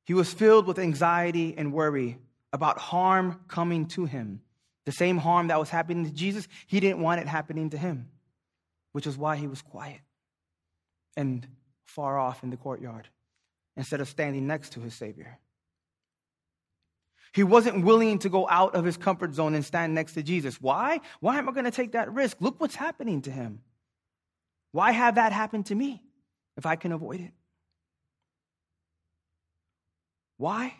[0.05, 2.19] He was filled with anxiety and worry
[2.53, 4.43] about harm coming to him.
[4.91, 8.09] The same harm that was happening to Jesus, he didn't want it happening to him,
[8.91, 10.01] which is why he was quiet
[11.17, 11.47] and
[11.85, 13.09] far off in the courtyard
[13.77, 15.39] instead of standing next to his Savior.
[17.33, 20.61] He wasn't willing to go out of his comfort zone and stand next to Jesus.
[20.61, 20.99] Why?
[21.21, 22.39] Why am I going to take that risk?
[22.41, 23.61] Look what's happening to him.
[24.73, 26.03] Why have that happen to me
[26.57, 27.33] if I can avoid it?
[30.37, 30.75] Why?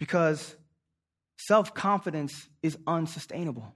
[0.00, 0.56] Because
[1.36, 3.74] self confidence is unsustainable.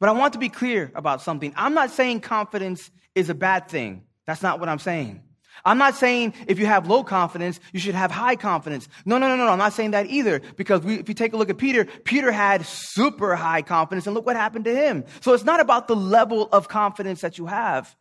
[0.00, 1.52] But I want to be clear about something.
[1.56, 4.02] I'm not saying confidence is a bad thing.
[4.26, 5.22] That's not what I'm saying.
[5.64, 8.88] I'm not saying if you have low confidence, you should have high confidence.
[9.04, 9.52] No, no, no, no.
[9.52, 10.40] I'm not saying that either.
[10.56, 14.14] Because we, if you take a look at Peter, Peter had super high confidence, and
[14.14, 15.04] look what happened to him.
[15.20, 17.94] So it's not about the level of confidence that you have.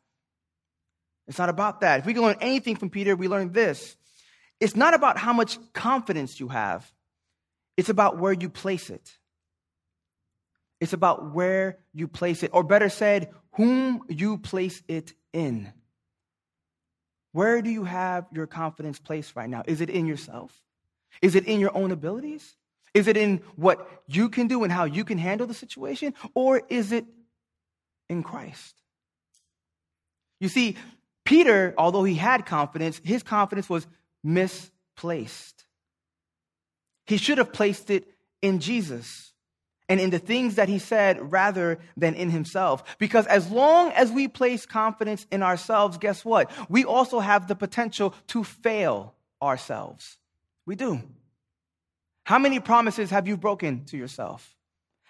[1.28, 2.00] It's not about that.
[2.00, 3.96] If we can learn anything from Peter, we learn this.
[4.60, 6.92] It's not about how much confidence you have,
[7.78, 9.18] it's about where you place it.
[10.80, 15.72] It's about where you place it, or better said, whom you place it in.
[17.34, 19.64] Where do you have your confidence placed right now?
[19.66, 20.52] Is it in yourself?
[21.22, 22.56] Is it in your own abilities?
[22.94, 26.14] Is it in what you can do and how you can handle the situation?
[26.34, 27.06] Or is it
[28.10, 28.76] in Christ?
[30.40, 30.76] You see,
[31.24, 33.88] Peter, although he had confidence, his confidence was
[34.24, 35.64] misplaced.
[37.12, 38.08] He should have placed it
[38.42, 39.34] in Jesus
[39.90, 42.98] and in the things that he said rather than in himself.
[43.00, 46.50] Because as long as we place confidence in ourselves, guess what?
[46.70, 50.20] We also have the potential to fail ourselves.
[50.66, 51.02] We do.
[52.24, 54.56] How many promises have you broken to yourself?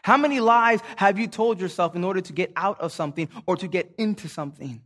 [0.02, 3.58] How many lies have you told yourself in order to get out of something or
[3.58, 4.82] to get into something?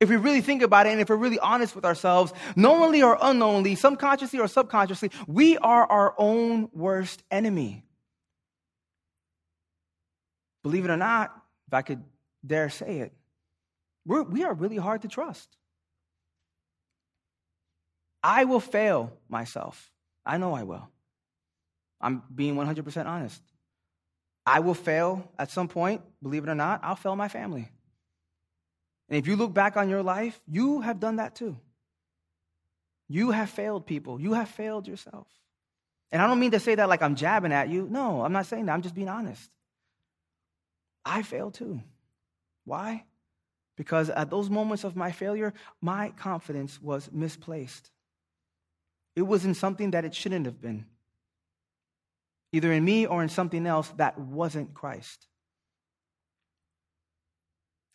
[0.00, 3.18] If we really think about it and if we're really honest with ourselves, knowingly or
[3.20, 7.84] unknowingly, subconsciously or subconsciously, we are our own worst enemy.
[10.62, 11.34] Believe it or not,
[11.68, 12.02] if I could
[12.44, 13.12] dare say it,
[14.06, 15.54] we're, we are really hard to trust.
[18.22, 19.90] I will fail myself.
[20.24, 20.88] I know I will.
[22.00, 23.42] I'm being 100% honest.
[24.46, 27.70] I will fail at some point, believe it or not, I'll fail my family.
[29.10, 31.56] And if you look back on your life, you have done that too.
[33.08, 35.26] You have failed people, you have failed yourself.
[36.12, 37.86] And I don't mean to say that like I'm jabbing at you.
[37.90, 38.72] No, I'm not saying that.
[38.72, 39.50] I'm just being honest.
[41.04, 41.82] I failed too.
[42.64, 43.04] Why?
[43.76, 47.90] Because at those moments of my failure, my confidence was misplaced.
[49.16, 50.86] It was in something that it shouldn't have been,
[52.52, 55.26] either in me or in something else that wasn't Christ.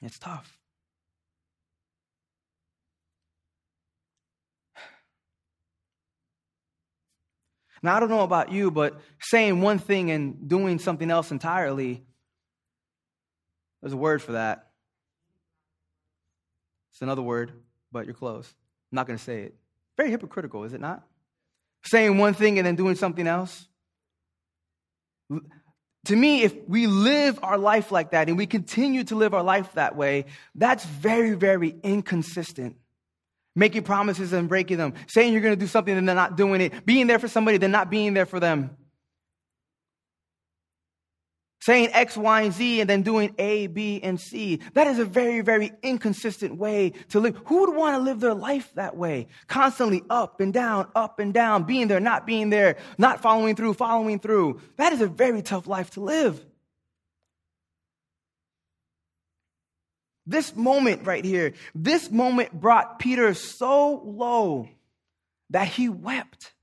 [0.02, 0.58] It's tough.
[7.86, 12.04] Now, I don't know about you, but saying one thing and doing something else entirely
[13.86, 14.72] there's a word for that.
[16.92, 17.52] It's another word,
[17.92, 18.52] but you're close.
[18.92, 19.56] I'm not going to say it.
[19.96, 21.04] Very hypocritical, is it not?
[21.84, 23.68] Saying one thing and then doing something else.
[25.30, 29.44] To me, if we live our life like that and we continue to live our
[29.44, 30.26] life that way,
[30.56, 32.78] that's very, very inconsistent.
[33.56, 36.62] Making promises and breaking them, saying you're going to do something and then not doing
[36.62, 38.76] it, being there for somebody, then not being there for them
[41.66, 44.60] saying X, Y, and Z and then doing A, B, and C.
[44.76, 47.42] That is a very, very inconsistent way to live.
[47.46, 49.28] Who would want to live their life that way?
[49.48, 53.74] Constantly up and down, up and down, being there, not being there, not following through,
[53.74, 54.62] following through.
[54.78, 56.46] That is a very tough life to live.
[60.28, 64.68] This moment right here, this moment brought Peter so low
[65.52, 66.54] that he wept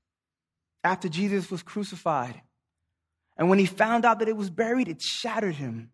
[0.83, 2.41] after Jesus was crucified.
[3.37, 5.91] And when he found out that it was buried, it shattered him.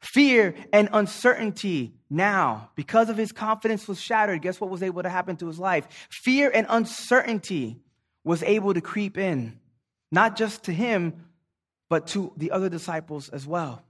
[0.00, 5.08] Fear and uncertainty now, because of his confidence was shattered, guess what was able to
[5.08, 5.88] happen to his life?
[6.10, 7.80] Fear and uncertainty
[8.22, 9.58] was able to creep in,
[10.12, 11.26] not just to him,
[11.88, 13.82] but to the other disciples as well.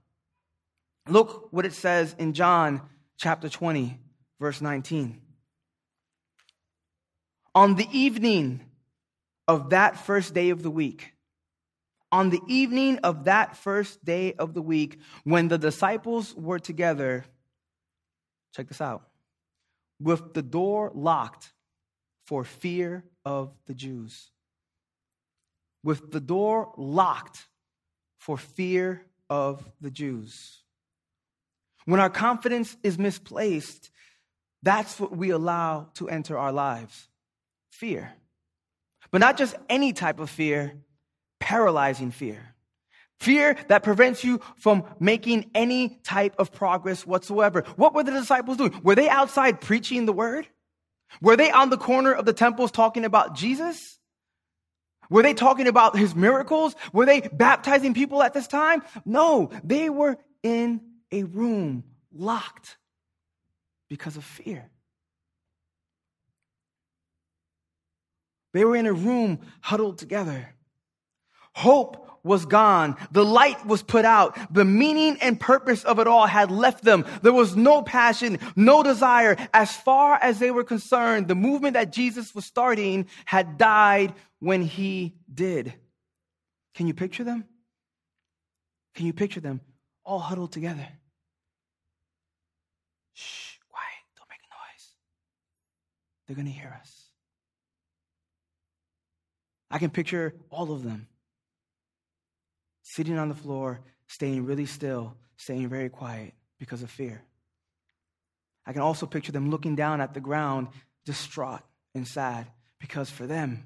[1.07, 2.81] Look what it says in John
[3.17, 3.99] chapter 20,
[4.39, 5.21] verse 19.
[7.53, 8.61] On the evening
[9.47, 11.13] of that first day of the week,
[12.11, 17.25] on the evening of that first day of the week, when the disciples were together,
[18.55, 19.03] check this out,
[19.99, 21.53] with the door locked
[22.25, 24.31] for fear of the Jews.
[25.83, 27.47] With the door locked
[28.17, 30.63] for fear of the Jews.
[31.85, 33.91] When our confidence is misplaced,
[34.63, 37.07] that's what we allow to enter our lives
[37.71, 38.13] fear.
[39.11, 40.73] But not just any type of fear,
[41.39, 42.55] paralyzing fear.
[43.19, 47.63] Fear that prevents you from making any type of progress whatsoever.
[47.75, 48.79] What were the disciples doing?
[48.83, 50.47] Were they outside preaching the word?
[51.21, 53.99] Were they on the corner of the temples talking about Jesus?
[55.09, 56.75] Were they talking about his miracles?
[56.91, 58.83] Were they baptizing people at this time?
[59.05, 60.81] No, they were in
[61.15, 62.77] a room locked
[63.89, 64.69] because of fear.
[68.53, 70.53] They were in a room huddled together.
[71.53, 72.95] Hope was gone.
[73.11, 74.37] The light was put out.
[74.53, 77.05] The meaning and purpose of it all had left them.
[77.21, 79.37] There was no passion, no desire.
[79.53, 84.63] As far as they were concerned, the movement that Jesus was starting had died when
[84.63, 85.73] he did.
[86.73, 87.45] Can you picture them?
[88.95, 89.61] Can you picture them
[90.03, 90.87] all huddled together?
[93.15, 94.89] Shh, quiet, don't make a noise.
[96.27, 97.09] They're going to hear us.
[99.71, 101.07] I can picture all of them
[102.83, 107.23] sitting on the floor, staying really still, staying very quiet because of fear.
[108.65, 110.67] I can also picture them looking down at the ground,
[111.05, 111.61] distraught
[111.93, 112.47] and sad,
[112.79, 113.65] because for them,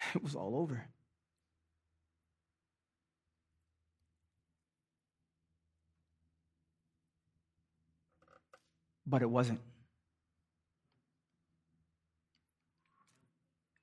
[0.14, 0.86] it was all over.
[9.06, 9.60] But it wasn't.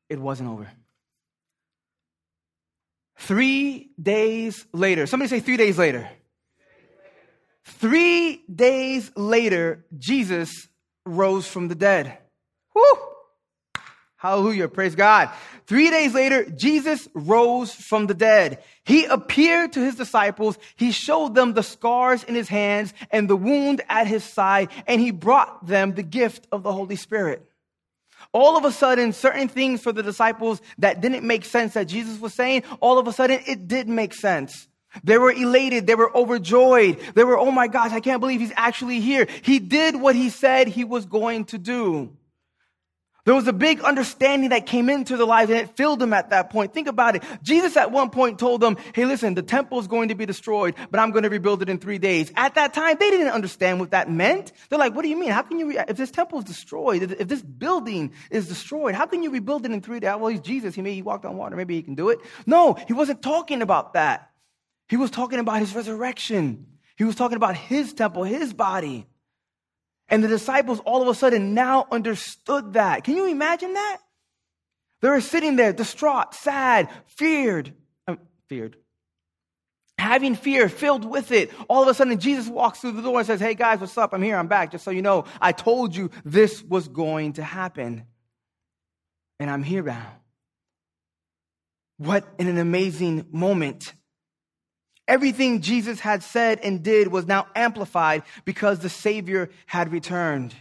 [0.10, 0.70] It wasn't over.
[3.18, 6.10] Three days later, somebody say three days later.
[7.64, 10.68] Three days later, Jesus
[11.06, 12.18] rose from the dead.
[12.76, 13.11] Woo!
[14.22, 14.68] Hallelujah.
[14.68, 15.32] Praise God.
[15.66, 18.64] Three days later, Jesus rose from the dead.
[18.84, 20.60] He appeared to his disciples.
[20.76, 25.02] He showed them the scars in his hands and the wound at his side, and
[25.02, 27.48] he brought them the gift of the Holy Spirit
[28.34, 32.20] all of a sudden, certain things for the disciples that didn't make sense that Jesus
[32.20, 34.68] was saying, all of a sudden it did make sense.
[35.04, 35.88] They were elated.
[35.88, 37.00] They were overjoyed.
[37.16, 39.28] They were, oh my gosh, I can't believe he's actually here.
[39.42, 42.16] He did what he said he was going to do.
[43.24, 46.32] There was a big understanding that came into their lives and it filled them at
[46.32, 46.74] that point.
[46.74, 47.24] Think about it.
[47.44, 50.74] Jesus at one point told them, Hey, listen, the temple is going to be destroyed,
[50.90, 52.32] but I'm going to rebuild it in three days.
[52.36, 54.54] At that time, they didn't understand what that meant.
[54.70, 55.30] They're like, What do you mean?
[55.30, 59.06] How can you, re- if this temple is destroyed, if this building is destroyed, how
[59.06, 60.16] can you rebuild it in three days?
[60.18, 60.74] Well, he's Jesus.
[60.74, 61.56] He maybe he walked on water.
[61.56, 62.20] Maybe he can do it.
[62.48, 64.32] No, he wasn't talking about that.
[64.90, 66.66] He was talking about his resurrection.
[66.98, 69.06] He was talking about his temple, his body.
[70.12, 73.06] And the disciples all of a sudden now understood that.
[73.06, 73.98] Can you imagine that?
[75.02, 77.74] They were sitting there distraught, sad, feared,
[78.08, 78.76] um, feared,
[79.98, 81.50] having fear, filled with it.
[81.70, 84.14] All of a sudden, Jesus walks through the door and says, Hey guys, what's up?
[84.14, 84.36] I'm here.
[84.36, 84.72] I'm back.
[84.74, 88.06] Just so you know, I told you this was going to happen.
[89.40, 90.18] And I'm here now.
[91.98, 93.94] What an amazing moment.
[95.08, 100.56] Everything Jesus had said and did was now amplified because the Savior had returned.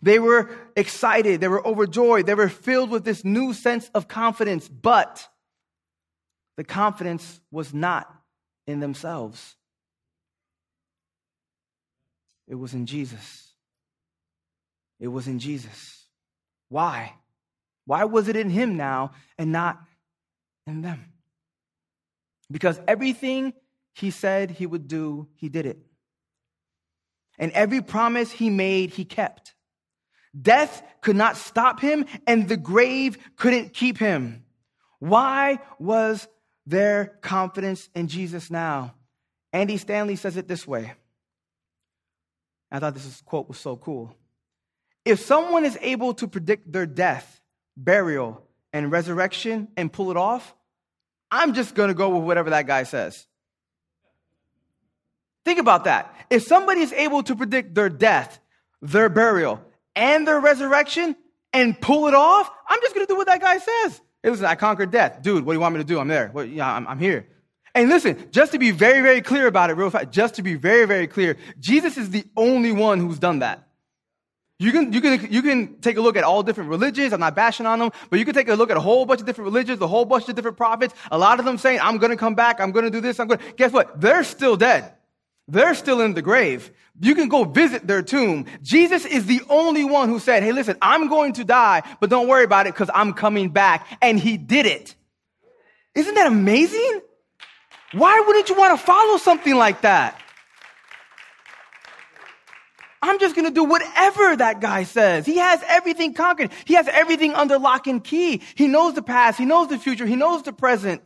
[0.00, 1.40] They were excited.
[1.40, 2.26] They were overjoyed.
[2.26, 5.28] They were filled with this new sense of confidence, but
[6.56, 8.12] the confidence was not
[8.66, 9.56] in themselves.
[12.48, 13.48] It was in Jesus.
[14.98, 16.06] It was in Jesus.
[16.68, 17.14] Why?
[17.86, 19.80] Why was it in him now and not
[20.66, 21.11] in them?
[22.52, 23.54] Because everything
[23.94, 25.78] he said he would do, he did it.
[27.38, 29.54] And every promise he made, he kept.
[30.40, 34.44] Death could not stop him, and the grave couldn't keep him.
[34.98, 36.28] Why was
[36.66, 38.94] there confidence in Jesus now?
[39.52, 40.92] Andy Stanley says it this way
[42.70, 44.16] I thought this quote was so cool.
[45.04, 47.40] If someone is able to predict their death,
[47.76, 50.54] burial, and resurrection and pull it off,
[51.32, 53.26] I'm just going to go with whatever that guy says.
[55.46, 56.14] Think about that.
[56.28, 58.38] If somebody is able to predict their death,
[58.82, 59.60] their burial,
[59.96, 61.16] and their resurrection
[61.54, 64.00] and pull it off, I'm just going to do what that guy says.
[64.22, 65.22] Hey, listen, I conquered death.
[65.22, 65.98] Dude, what do you want me to do?
[65.98, 66.30] I'm there.
[66.32, 67.26] Well, yeah, I'm, I'm here.
[67.74, 70.54] And listen, just to be very, very clear about it, real fast, just to be
[70.54, 73.66] very, very clear, Jesus is the only one who's done that.
[74.62, 77.12] You can, you can, you can take a look at all different religions.
[77.12, 79.18] I'm not bashing on them, but you can take a look at a whole bunch
[79.18, 80.94] of different religions, a whole bunch of different prophets.
[81.10, 82.60] A lot of them saying, I'm going to come back.
[82.60, 83.18] I'm going to do this.
[83.18, 84.00] I'm going to, guess what?
[84.00, 84.92] They're still dead.
[85.48, 86.70] They're still in the grave.
[87.00, 88.46] You can go visit their tomb.
[88.62, 92.28] Jesus is the only one who said, Hey, listen, I'm going to die, but don't
[92.28, 93.98] worry about it because I'm coming back.
[94.00, 94.94] And he did it.
[95.96, 97.00] Isn't that amazing?
[97.90, 100.21] Why wouldn't you want to follow something like that?
[103.04, 105.26] I'm just going to do whatever that guy says.
[105.26, 106.52] He has everything conquered.
[106.64, 108.40] He has everything under lock and key.
[108.54, 109.38] He knows the past.
[109.38, 110.06] He knows the future.
[110.06, 111.02] He knows the present.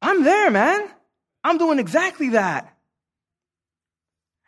[0.00, 0.88] I'm there, man.
[1.42, 2.72] I'm doing exactly that.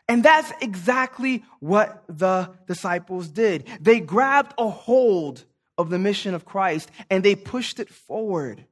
[0.08, 3.66] And that's exactly what the disciples did.
[3.80, 5.44] They grabbed a hold
[5.76, 8.64] of the mission of Christ and they pushed it forward.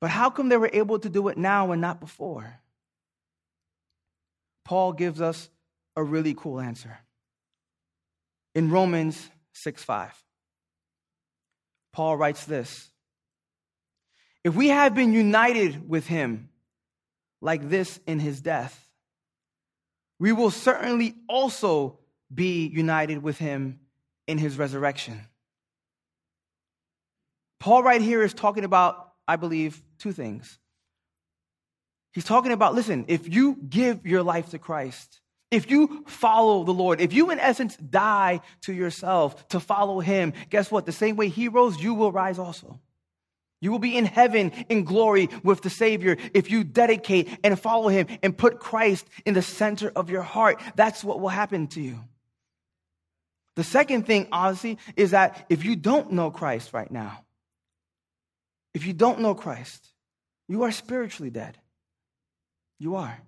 [0.00, 2.60] But how come they were able to do it now and not before?
[4.66, 5.48] Paul gives us
[5.94, 6.98] a really cool answer.
[8.52, 10.12] In Romans 6 5,
[11.92, 12.90] Paul writes this
[14.42, 16.48] If we have been united with him
[17.40, 18.88] like this in his death,
[20.18, 22.00] we will certainly also
[22.34, 23.78] be united with him
[24.26, 25.20] in his resurrection.
[27.60, 30.58] Paul, right here, is talking about, I believe, two things.
[32.16, 36.72] He's talking about, listen, if you give your life to Christ, if you follow the
[36.72, 40.86] Lord, if you, in essence, die to yourself to follow Him, guess what?
[40.86, 42.80] The same way He rose, you will rise also.
[43.60, 47.88] You will be in heaven in glory with the Savior if you dedicate and follow
[47.88, 50.58] Him and put Christ in the center of your heart.
[50.74, 51.98] That's what will happen to you.
[53.56, 57.26] The second thing, honestly, is that if you don't know Christ right now,
[58.72, 59.86] if you don't know Christ,
[60.48, 61.58] you are spiritually dead.
[62.78, 63.20] You are.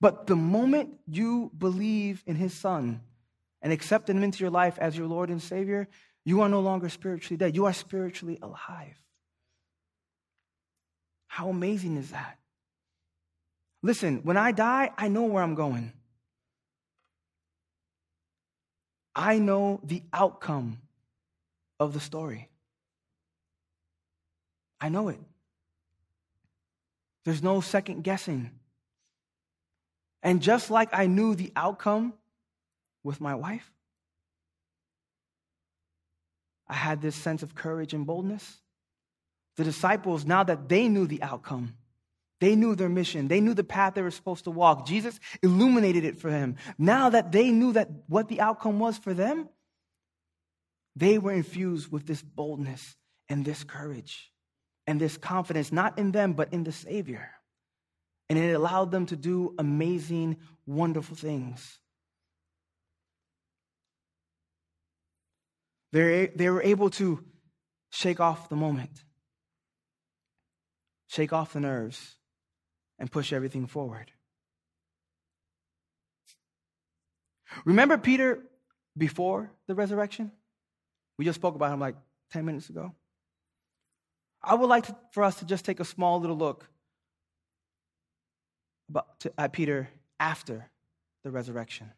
[0.00, 3.00] But the moment you believe in his son
[3.62, 5.88] and accept him into your life as your Lord and Savior,
[6.24, 7.54] you are no longer spiritually dead.
[7.54, 9.00] You are spiritually alive.
[11.28, 12.38] How amazing is that?
[13.82, 15.92] Listen, when I die, I know where I'm going.
[19.14, 20.78] I know the outcome
[21.80, 22.48] of the story.
[24.80, 25.20] I know it.
[27.24, 28.50] There's no second guessing.
[30.26, 32.12] And just like I knew the outcome
[33.04, 33.70] with my wife,
[36.66, 38.58] I had this sense of courage and boldness.
[39.56, 41.76] The disciples, now that they knew the outcome,
[42.40, 43.28] they knew their mission.
[43.28, 44.84] They knew the path they were supposed to walk.
[44.84, 46.56] Jesus illuminated it for them.
[46.76, 49.48] Now that they knew that what the outcome was for them,
[50.96, 52.96] they were infused with this boldness
[53.28, 54.32] and this courage
[54.88, 57.30] and this confidence, not in them, but in the Savior.
[58.28, 61.78] And it allowed them to do amazing, wonderful things.
[65.92, 67.24] They were able to
[67.90, 68.90] shake off the moment,
[71.08, 72.16] shake off the nerves,
[72.98, 74.10] and push everything forward.
[77.64, 78.42] Remember Peter
[78.98, 80.32] before the resurrection?
[81.16, 81.94] We just spoke about him like
[82.32, 82.92] 10 minutes ago.
[84.42, 86.68] I would like to, for us to just take a small little look
[88.88, 90.68] about, to, at Peter after
[91.24, 91.90] the resurrection.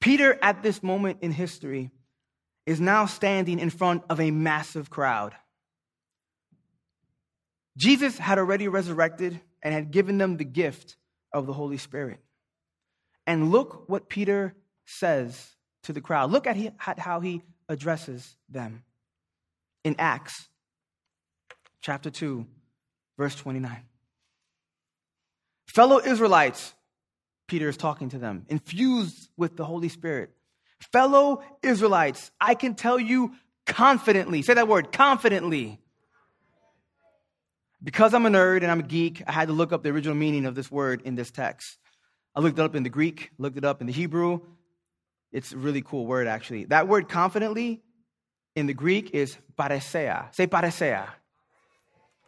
[0.00, 1.90] Peter, at this moment in history,
[2.66, 5.34] is now standing in front of a massive crowd.
[7.76, 10.96] Jesus had already resurrected and had given them the gift
[11.32, 12.20] of the Holy Spirit.
[13.26, 14.54] And look what Peter
[14.84, 16.30] says to the crowd.
[16.30, 16.56] Look at,
[16.86, 18.84] at how he addresses them
[19.84, 20.48] in Acts
[21.80, 22.46] chapter 2,
[23.18, 23.82] verse 29.
[25.66, 26.72] Fellow Israelites,
[27.46, 30.30] Peter is talking to them, infused with the Holy Spirit.
[30.92, 33.32] Fellow Israelites, I can tell you
[33.66, 35.80] confidently, say that word, confidently.
[37.82, 40.16] Because I'm a nerd and I'm a geek, I had to look up the original
[40.16, 41.78] meaning of this word in this text.
[42.34, 44.40] I looked it up in the Greek, looked it up in the Hebrew.
[45.32, 46.64] It's a really cool word, actually.
[46.66, 47.82] That word confidently
[48.56, 50.34] in the Greek is parrhesia.
[50.34, 51.08] Say parrhesia.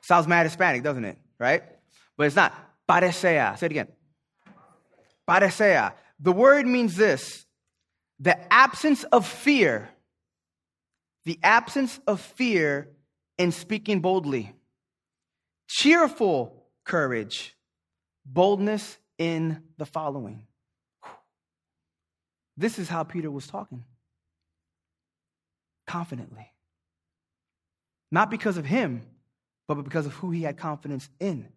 [0.03, 1.19] Sounds mad Hispanic, doesn't it?
[1.39, 1.63] Right?
[2.17, 2.55] But it's not.
[2.89, 3.59] Parrhesia.
[3.59, 3.89] Say it again.
[5.29, 5.93] Parrhesia.
[6.19, 7.47] The word means this
[8.19, 9.89] the absence of fear.
[11.25, 12.91] The absence of fear
[13.39, 14.55] in speaking boldly.
[15.69, 17.57] Cheerful courage.
[18.25, 20.47] Boldness in the following.
[22.57, 23.85] This is how Peter was talking.
[25.87, 26.53] Confidently.
[28.11, 29.03] Not because of him,
[29.77, 31.49] but because of who he had confidence in.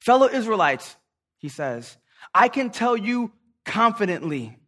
[0.00, 0.94] Fellow Israelites,
[1.38, 1.96] he says,
[2.34, 3.32] I can tell you
[3.64, 4.58] confidently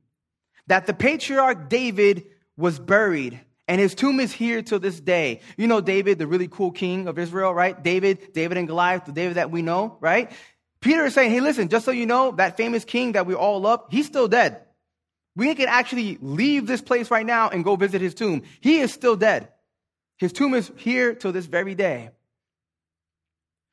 [0.68, 2.24] that the patriarch David
[2.57, 5.41] was buried and his tomb is here till this day.
[5.59, 7.81] You know David, the really cool king of Israel, right?
[7.83, 10.33] David, David and Goliath, the David that we know, right?
[10.81, 13.61] Peter is saying, hey, listen, just so you know, that famous king that we all
[13.61, 14.62] love, he's still dead.
[15.37, 18.45] We can actually leave this place right now and go visit his tomb.
[18.62, 19.49] He is still dead.
[20.18, 22.10] His tomb is here till this very day.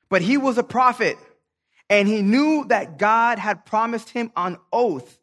[0.09, 1.17] But he was a prophet,
[1.89, 5.19] and he knew that God had promised him on oath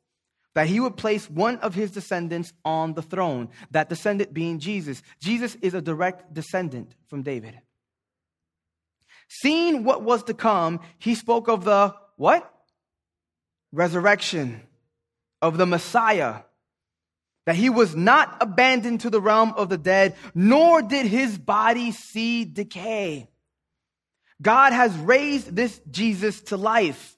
[0.55, 5.03] that he would place one of his descendants on the throne, that descendant being Jesus.
[5.21, 7.59] Jesus is a direct descendant from David.
[9.29, 12.53] Seeing what was to come, he spoke of the what?
[13.73, 14.63] Resurrection
[15.41, 16.43] of the Messiah
[17.45, 21.93] that he was not abandoned to the realm of the dead, nor did his body
[21.93, 23.29] see decay.
[24.41, 27.17] God has raised this Jesus to life,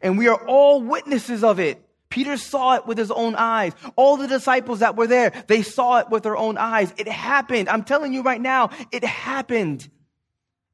[0.00, 1.84] and we are all witnesses of it.
[2.08, 3.72] Peter saw it with his own eyes.
[3.96, 6.92] All the disciples that were there, they saw it with their own eyes.
[6.98, 7.68] It happened.
[7.68, 9.88] I'm telling you right now, it happened.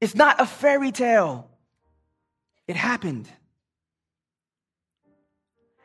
[0.00, 1.48] It's not a fairy tale.
[2.66, 3.28] It happened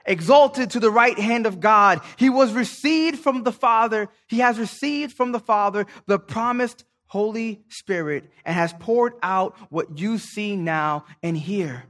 [0.06, 2.02] exalted to the right hand of God.
[2.18, 4.10] He was received from the Father.
[4.28, 10.00] He has received from the Father the promised Holy Spirit and has poured out what
[10.00, 11.84] you see now and hear.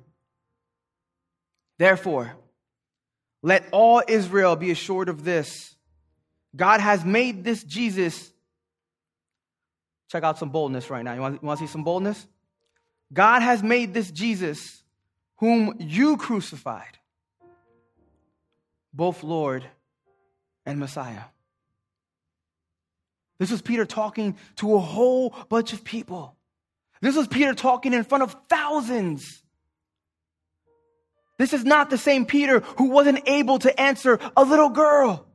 [1.80, 2.34] Therefore,
[3.42, 5.76] let all Israel be assured of this
[6.56, 8.32] God has made this Jesus.
[10.12, 11.14] Check out some boldness right now.
[11.14, 12.28] You want, you want to see some boldness?
[13.12, 14.84] God has made this Jesus,
[15.38, 17.00] whom you crucified
[18.94, 19.64] both Lord
[20.66, 21.24] and Messiah.
[23.40, 26.38] This was Peter talking to a whole bunch of people.
[27.02, 29.44] This was Peter talking in front of thousands.
[31.38, 35.28] This is not the same Peter who wasn't able to answer a little girl.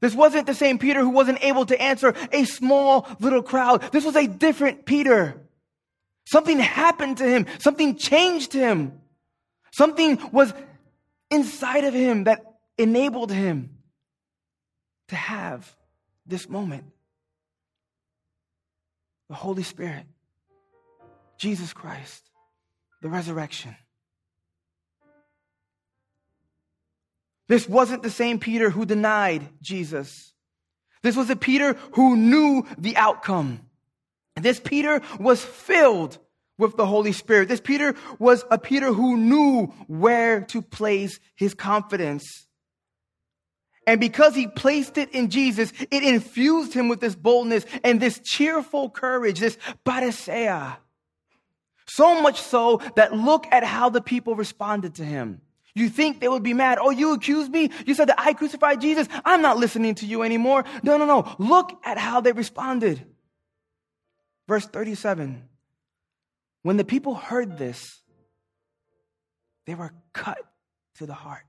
[0.00, 3.82] This wasn't the same Peter who wasn't able to answer a small little crowd.
[3.92, 5.42] This was a different Peter.
[6.26, 7.46] Something happened to him.
[7.58, 9.00] Something changed him.
[9.72, 10.54] Something was
[11.30, 13.78] inside of him that enabled him
[15.08, 15.74] to have
[16.26, 16.84] this moment.
[19.28, 20.06] The Holy Spirit,
[21.38, 22.30] Jesus Christ,
[23.02, 23.74] the resurrection.
[27.48, 30.32] This wasn't the same Peter who denied Jesus.
[31.02, 33.60] This was a Peter who knew the outcome.
[34.36, 36.18] This Peter was filled
[36.56, 37.48] with the Holy Spirit.
[37.48, 42.46] This Peter was a Peter who knew where to place his confidence.
[43.86, 48.18] And because he placed it in Jesus, it infused him with this boldness and this
[48.20, 50.76] cheerful courage, this parrhesia.
[51.86, 55.42] So much so that look at how the people responded to him.
[55.74, 56.78] You think they would be mad.
[56.80, 57.70] Oh, you accused me?
[57.84, 59.08] You said that I crucified Jesus?
[59.24, 60.64] I'm not listening to you anymore.
[60.82, 61.34] No, no, no.
[61.38, 63.04] Look at how they responded.
[64.46, 65.48] Verse 37.
[66.62, 68.00] When the people heard this,
[69.66, 70.38] they were cut
[70.96, 71.44] to the heart.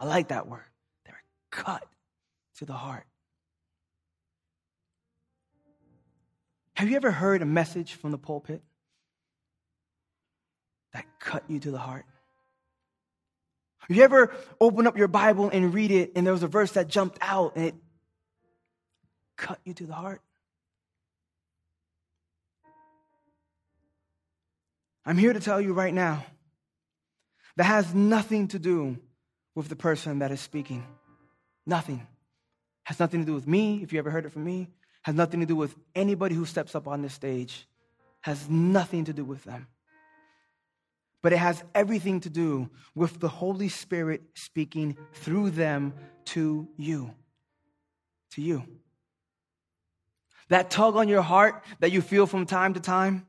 [0.00, 0.64] I like that word.
[1.04, 1.84] They were cut
[2.56, 3.04] to the heart.
[6.74, 8.62] Have you ever heard a message from the pulpit
[10.94, 12.06] that cut you to the heart?
[13.80, 16.72] Have you ever opened up your Bible and read it and there was a verse
[16.72, 17.74] that jumped out and it
[19.36, 20.22] cut you to the heart?
[25.04, 26.24] I'm here to tell you right now
[27.56, 28.96] that has nothing to do
[29.60, 30.86] with the person that is speaking.
[31.66, 32.06] Nothing.
[32.84, 34.70] Has nothing to do with me, if you ever heard it from me.
[35.02, 37.68] Has nothing to do with anybody who steps up on this stage.
[38.22, 39.66] Has nothing to do with them.
[41.20, 45.92] But it has everything to do with the Holy Spirit speaking through them
[46.26, 47.14] to you.
[48.32, 48.64] To you.
[50.48, 53.26] That tug on your heart that you feel from time to time,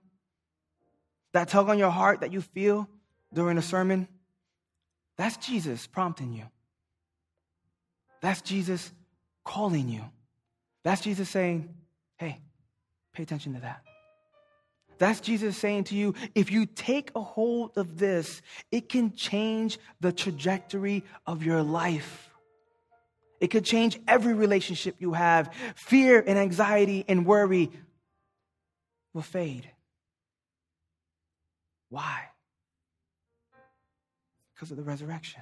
[1.34, 2.88] that tug on your heart that you feel
[3.34, 4.07] during a sermon,
[5.22, 6.45] that's Jesus prompting you.
[8.24, 8.91] That's Jesus
[9.43, 10.01] calling you.
[10.84, 11.69] That's Jesus saying,
[12.17, 12.39] hey,
[13.13, 13.84] pay attention to that.
[14.97, 18.41] That's Jesus saying to you, if you take a hold of this,
[18.72, 22.32] it can change the trajectory of your life.
[23.39, 25.53] It could change every relationship you have.
[25.76, 27.69] Fear and anxiety and worry
[29.13, 29.69] will fade.
[31.89, 32.30] Why?
[34.62, 35.41] Because of the resurrection,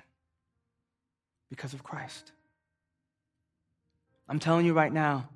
[1.50, 2.32] because of Christ.
[4.30, 5.28] I'm telling you right now,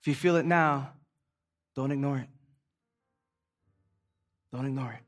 [0.00, 0.90] if you feel it now,
[1.76, 2.28] don't ignore it.
[4.52, 5.04] Don't ignore it.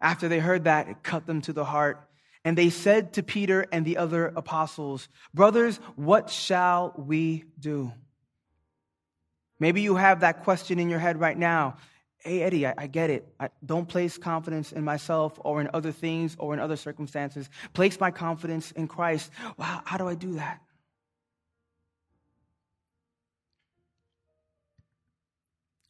[0.00, 2.08] After they heard that, it cut them to the heart.
[2.44, 7.92] And they said to Peter and the other apostles, Brothers, what shall we do?
[9.60, 11.76] Maybe you have that question in your head right now.
[12.24, 13.28] Hey, Eddie, I, I get it.
[13.38, 17.50] I don't place confidence in myself or in other things or in other circumstances.
[17.74, 19.30] Place my confidence in Christ.
[19.58, 20.60] Wow, how do I do that?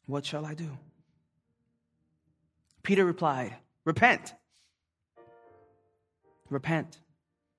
[0.06, 0.76] What shall I do?
[2.82, 4.34] Peter replied, Repent.
[6.50, 6.98] Repent.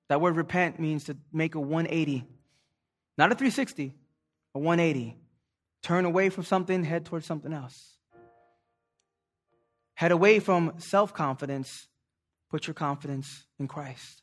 [0.08, 2.24] That word repent means to make a 180,
[3.18, 3.94] not a 360,
[4.54, 5.16] a 180.
[5.82, 7.95] Turn away from something, head towards something else.
[9.96, 11.88] Head away from self confidence,
[12.50, 14.22] put your confidence in Christ.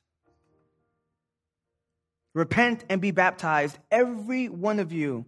[2.34, 5.26] Repent and be baptized, every one of you,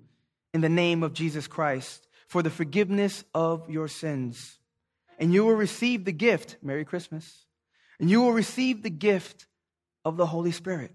[0.53, 4.57] in the name of Jesus Christ for the forgiveness of your sins.
[5.19, 7.45] And you will receive the gift, Merry Christmas,
[7.99, 9.47] and you will receive the gift
[10.03, 10.91] of the Holy Spirit.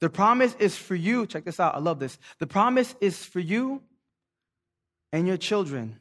[0.00, 2.18] The promise is for you, check this out, I love this.
[2.38, 3.82] The promise is for you
[5.12, 5.98] and your children,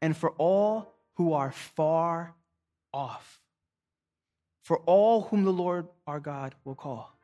[0.00, 2.34] and for all who are far
[2.92, 3.40] off,
[4.62, 7.14] for all whom the Lord our God will call.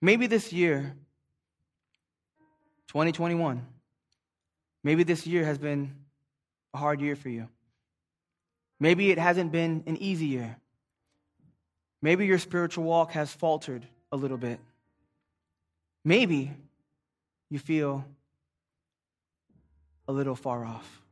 [0.00, 0.94] Maybe this year
[2.88, 3.66] 2021.
[4.84, 5.94] Maybe this year has been
[6.74, 7.48] a hard year for you.
[8.78, 10.56] Maybe it hasn't been an easy year.
[12.02, 14.60] Maybe your spiritual walk has faltered a little bit.
[16.04, 16.52] Maybe
[17.48, 18.04] you feel
[20.06, 21.03] a little far off.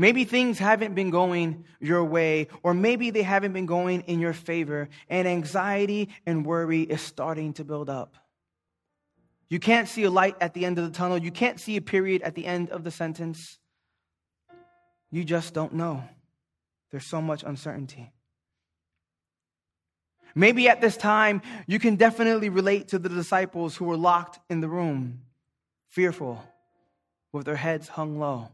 [0.00, 4.32] Maybe things haven't been going your way, or maybe they haven't been going in your
[4.32, 8.14] favor, and anxiety and worry is starting to build up.
[9.48, 11.18] You can't see a light at the end of the tunnel.
[11.18, 13.58] You can't see a period at the end of the sentence.
[15.10, 16.04] You just don't know.
[16.92, 18.12] There's so much uncertainty.
[20.34, 24.60] Maybe at this time, you can definitely relate to the disciples who were locked in
[24.60, 25.22] the room,
[25.88, 26.44] fearful,
[27.32, 28.50] with their heads hung low,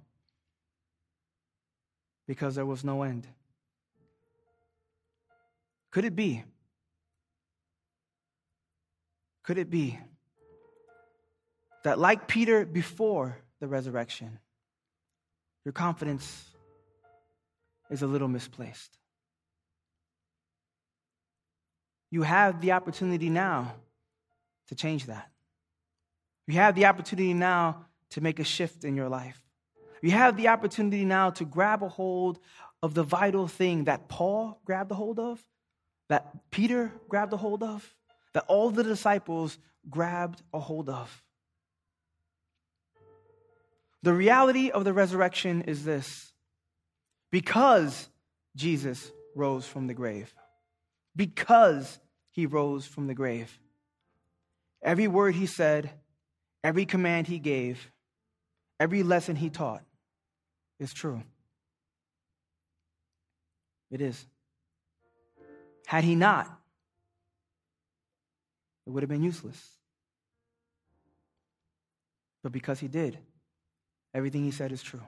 [2.26, 3.26] because there was no end.
[5.90, 6.42] Could it be?
[9.44, 9.98] Could it be
[11.84, 14.38] that, like Peter before the resurrection,
[15.64, 16.44] your confidence
[17.90, 18.98] is a little misplaced.
[22.10, 23.74] You have the opportunity now
[24.68, 25.30] to change that.
[26.46, 29.43] You have the opportunity now to make a shift in your life.
[30.04, 32.38] You have the opportunity now to grab a hold
[32.82, 35.42] of the vital thing that Paul grabbed a hold of,
[36.10, 37.94] that Peter grabbed a hold of,
[38.34, 39.56] that all the disciples
[39.88, 41.22] grabbed a hold of.
[44.02, 46.34] The reality of the resurrection is this.
[47.30, 48.06] Because
[48.54, 50.34] Jesus rose from the grave,
[51.16, 51.98] because
[52.30, 53.58] he rose from the grave,
[54.82, 55.92] every word he said,
[56.62, 57.90] every command he gave,
[58.78, 59.82] every lesson he taught
[60.78, 61.22] is true.
[63.90, 64.24] It is.
[65.86, 66.46] Had he not,
[68.86, 69.60] it would have been useless.
[72.42, 73.18] But because he did,
[74.14, 75.02] Everything he said is true.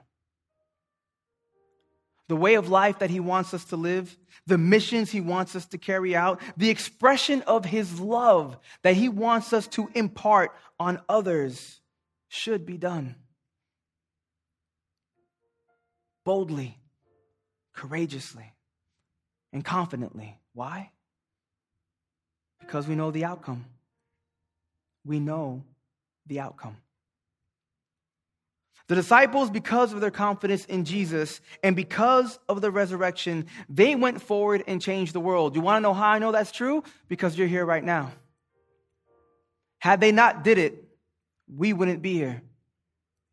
[2.27, 5.65] The way of life that he wants us to live, the missions he wants us
[5.67, 10.99] to carry out, the expression of his love that he wants us to impart on
[11.07, 11.79] others
[12.27, 13.15] should be done.
[16.27, 16.77] Boldly,
[17.73, 18.51] courageously,
[19.53, 20.37] and confidently.
[20.53, 20.91] Why?
[22.59, 23.63] Because we know the outcome.
[25.05, 25.63] We know
[26.25, 26.75] the outcome.
[28.87, 34.21] The disciples, because of their confidence in Jesus and because of the resurrection, they went
[34.21, 35.55] forward and changed the world.
[35.55, 36.83] You want to know how I know that's true?
[37.07, 38.11] Because you're here right now.
[39.79, 40.83] Had they not did it,
[41.47, 42.41] we wouldn't be here.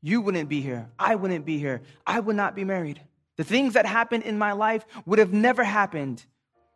[0.06, 0.90] You wouldn't be here.
[0.98, 1.80] I wouldn't be here.
[2.06, 3.00] I would not be married.
[3.36, 6.22] The things that happened in my life would have never happened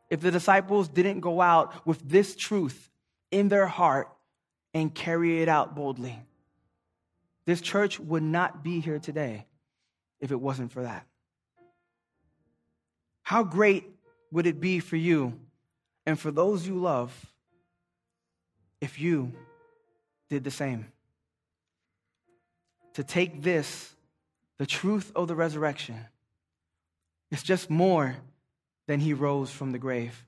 [0.09, 2.89] if the disciples didn't go out with this truth
[3.31, 4.09] in their heart
[4.73, 6.19] and carry it out boldly.
[7.45, 9.45] This church would not be here today
[10.21, 11.07] if it wasn't for that.
[13.21, 13.85] How great
[14.33, 15.39] would it be for you
[16.07, 17.13] and for those you love
[18.81, 19.35] if you
[20.31, 20.87] did the same?
[22.99, 23.95] To take this,
[24.59, 26.07] the truth of the resurrection,
[27.31, 28.17] it's just more
[28.89, 30.27] than he rose from the grave.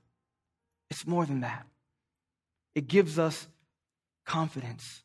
[0.89, 1.67] It's more than that.
[2.73, 3.45] It gives us
[4.25, 5.03] confidence,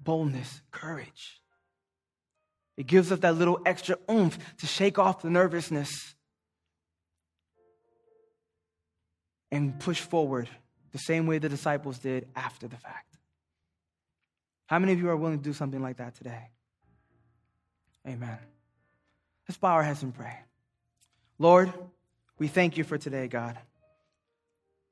[0.00, 1.40] boldness, courage.
[2.76, 6.16] It gives us that little extra oomph to shake off the nervousness
[9.52, 10.48] and push forward
[10.90, 13.18] the same way the disciples did after the fact.
[14.66, 16.48] How many of you are willing to do something like that today?
[18.08, 18.38] Amen.
[19.46, 20.34] Let's bow our heads and pray.
[21.38, 21.72] Lord,
[22.38, 23.58] we thank you for today, God.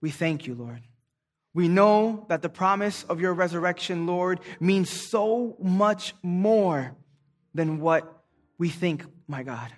[0.03, 0.83] We thank you, Lord.
[1.55, 6.95] We know that the promise of your resurrection, Lord, means so much more
[7.55, 8.23] than what
[8.59, 9.73] we think, my God.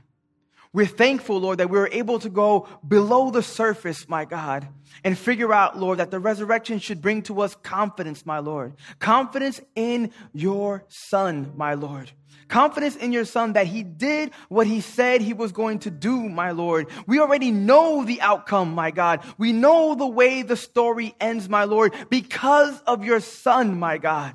[0.72, 4.68] We're thankful, Lord, that we were able to go below the surface, my God,
[5.02, 8.74] and figure out, Lord, that the resurrection should bring to us confidence, my Lord.
[8.98, 12.10] Confidence in your Son, my Lord.
[12.48, 16.28] Confidence in your Son that He did what He said He was going to do,
[16.28, 16.88] my Lord.
[17.06, 19.22] We already know the outcome, my God.
[19.38, 24.34] We know the way the story ends, my Lord, because of your Son, my God.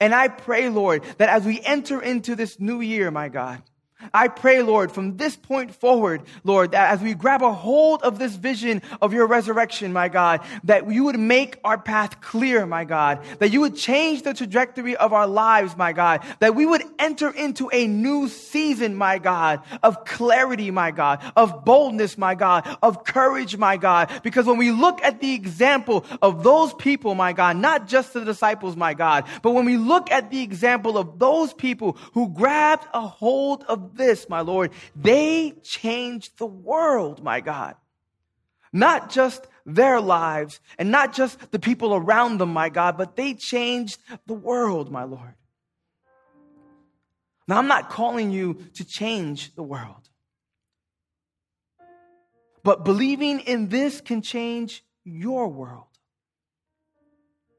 [0.00, 3.62] And I pray, Lord, that as we enter into this new year, my God,
[4.12, 8.18] I pray, Lord, from this point forward, Lord, that as we grab a hold of
[8.18, 12.84] this vision of your resurrection, my God, that you would make our path clear, my
[12.84, 16.82] God, that you would change the trajectory of our lives, my God, that we would
[16.98, 22.76] enter into a new season, my God, of clarity, my God, of boldness, my God,
[22.82, 27.32] of courage, my God, because when we look at the example of those people, my
[27.32, 31.18] God, not just the disciples, my God, but when we look at the example of
[31.18, 34.72] those people who grabbed a hold of this, my Lord.
[34.94, 37.76] They changed the world, my God.
[38.72, 43.34] Not just their lives and not just the people around them, my God, but they
[43.34, 45.34] changed the world, my Lord.
[47.46, 50.08] Now, I'm not calling you to change the world,
[52.62, 55.84] but believing in this can change your world.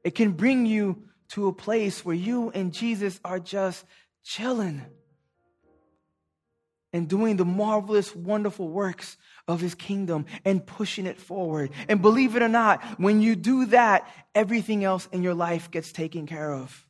[0.02, 3.84] It can bring you to a place where you and Jesus are just
[4.24, 4.84] chilling
[6.96, 11.70] and doing the marvelous, wonderful works of his kingdom and pushing it forward.
[11.88, 15.92] And believe it or not, when you do that, everything else in your life gets
[15.92, 16.86] taken care of.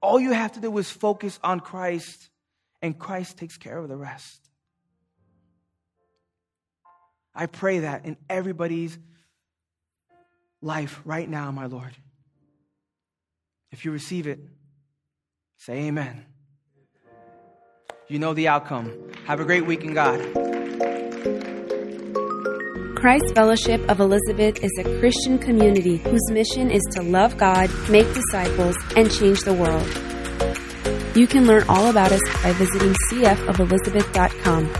[0.00, 2.30] All you have to do is focus on Christ,
[2.80, 4.40] and Christ takes care of the rest.
[7.34, 8.98] I pray that in everybody's
[10.62, 11.94] life right now, my Lord.
[13.70, 14.40] If you receive it,
[15.58, 16.24] say amen
[18.08, 18.92] you know the outcome.
[19.24, 20.20] Have a great week in God.
[22.96, 28.06] Christ Fellowship of Elizabeth is a Christian community whose mission is to love God, make
[28.14, 29.86] disciples, and change the world.
[31.16, 34.72] You can learn all about us by visiting cfofelizabeth.com.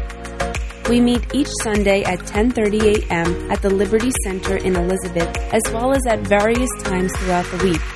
[0.88, 3.50] We meet each Sunday at 10:30 a.m.
[3.50, 7.95] at the Liberty Center in Elizabeth, as well as at various times throughout the week.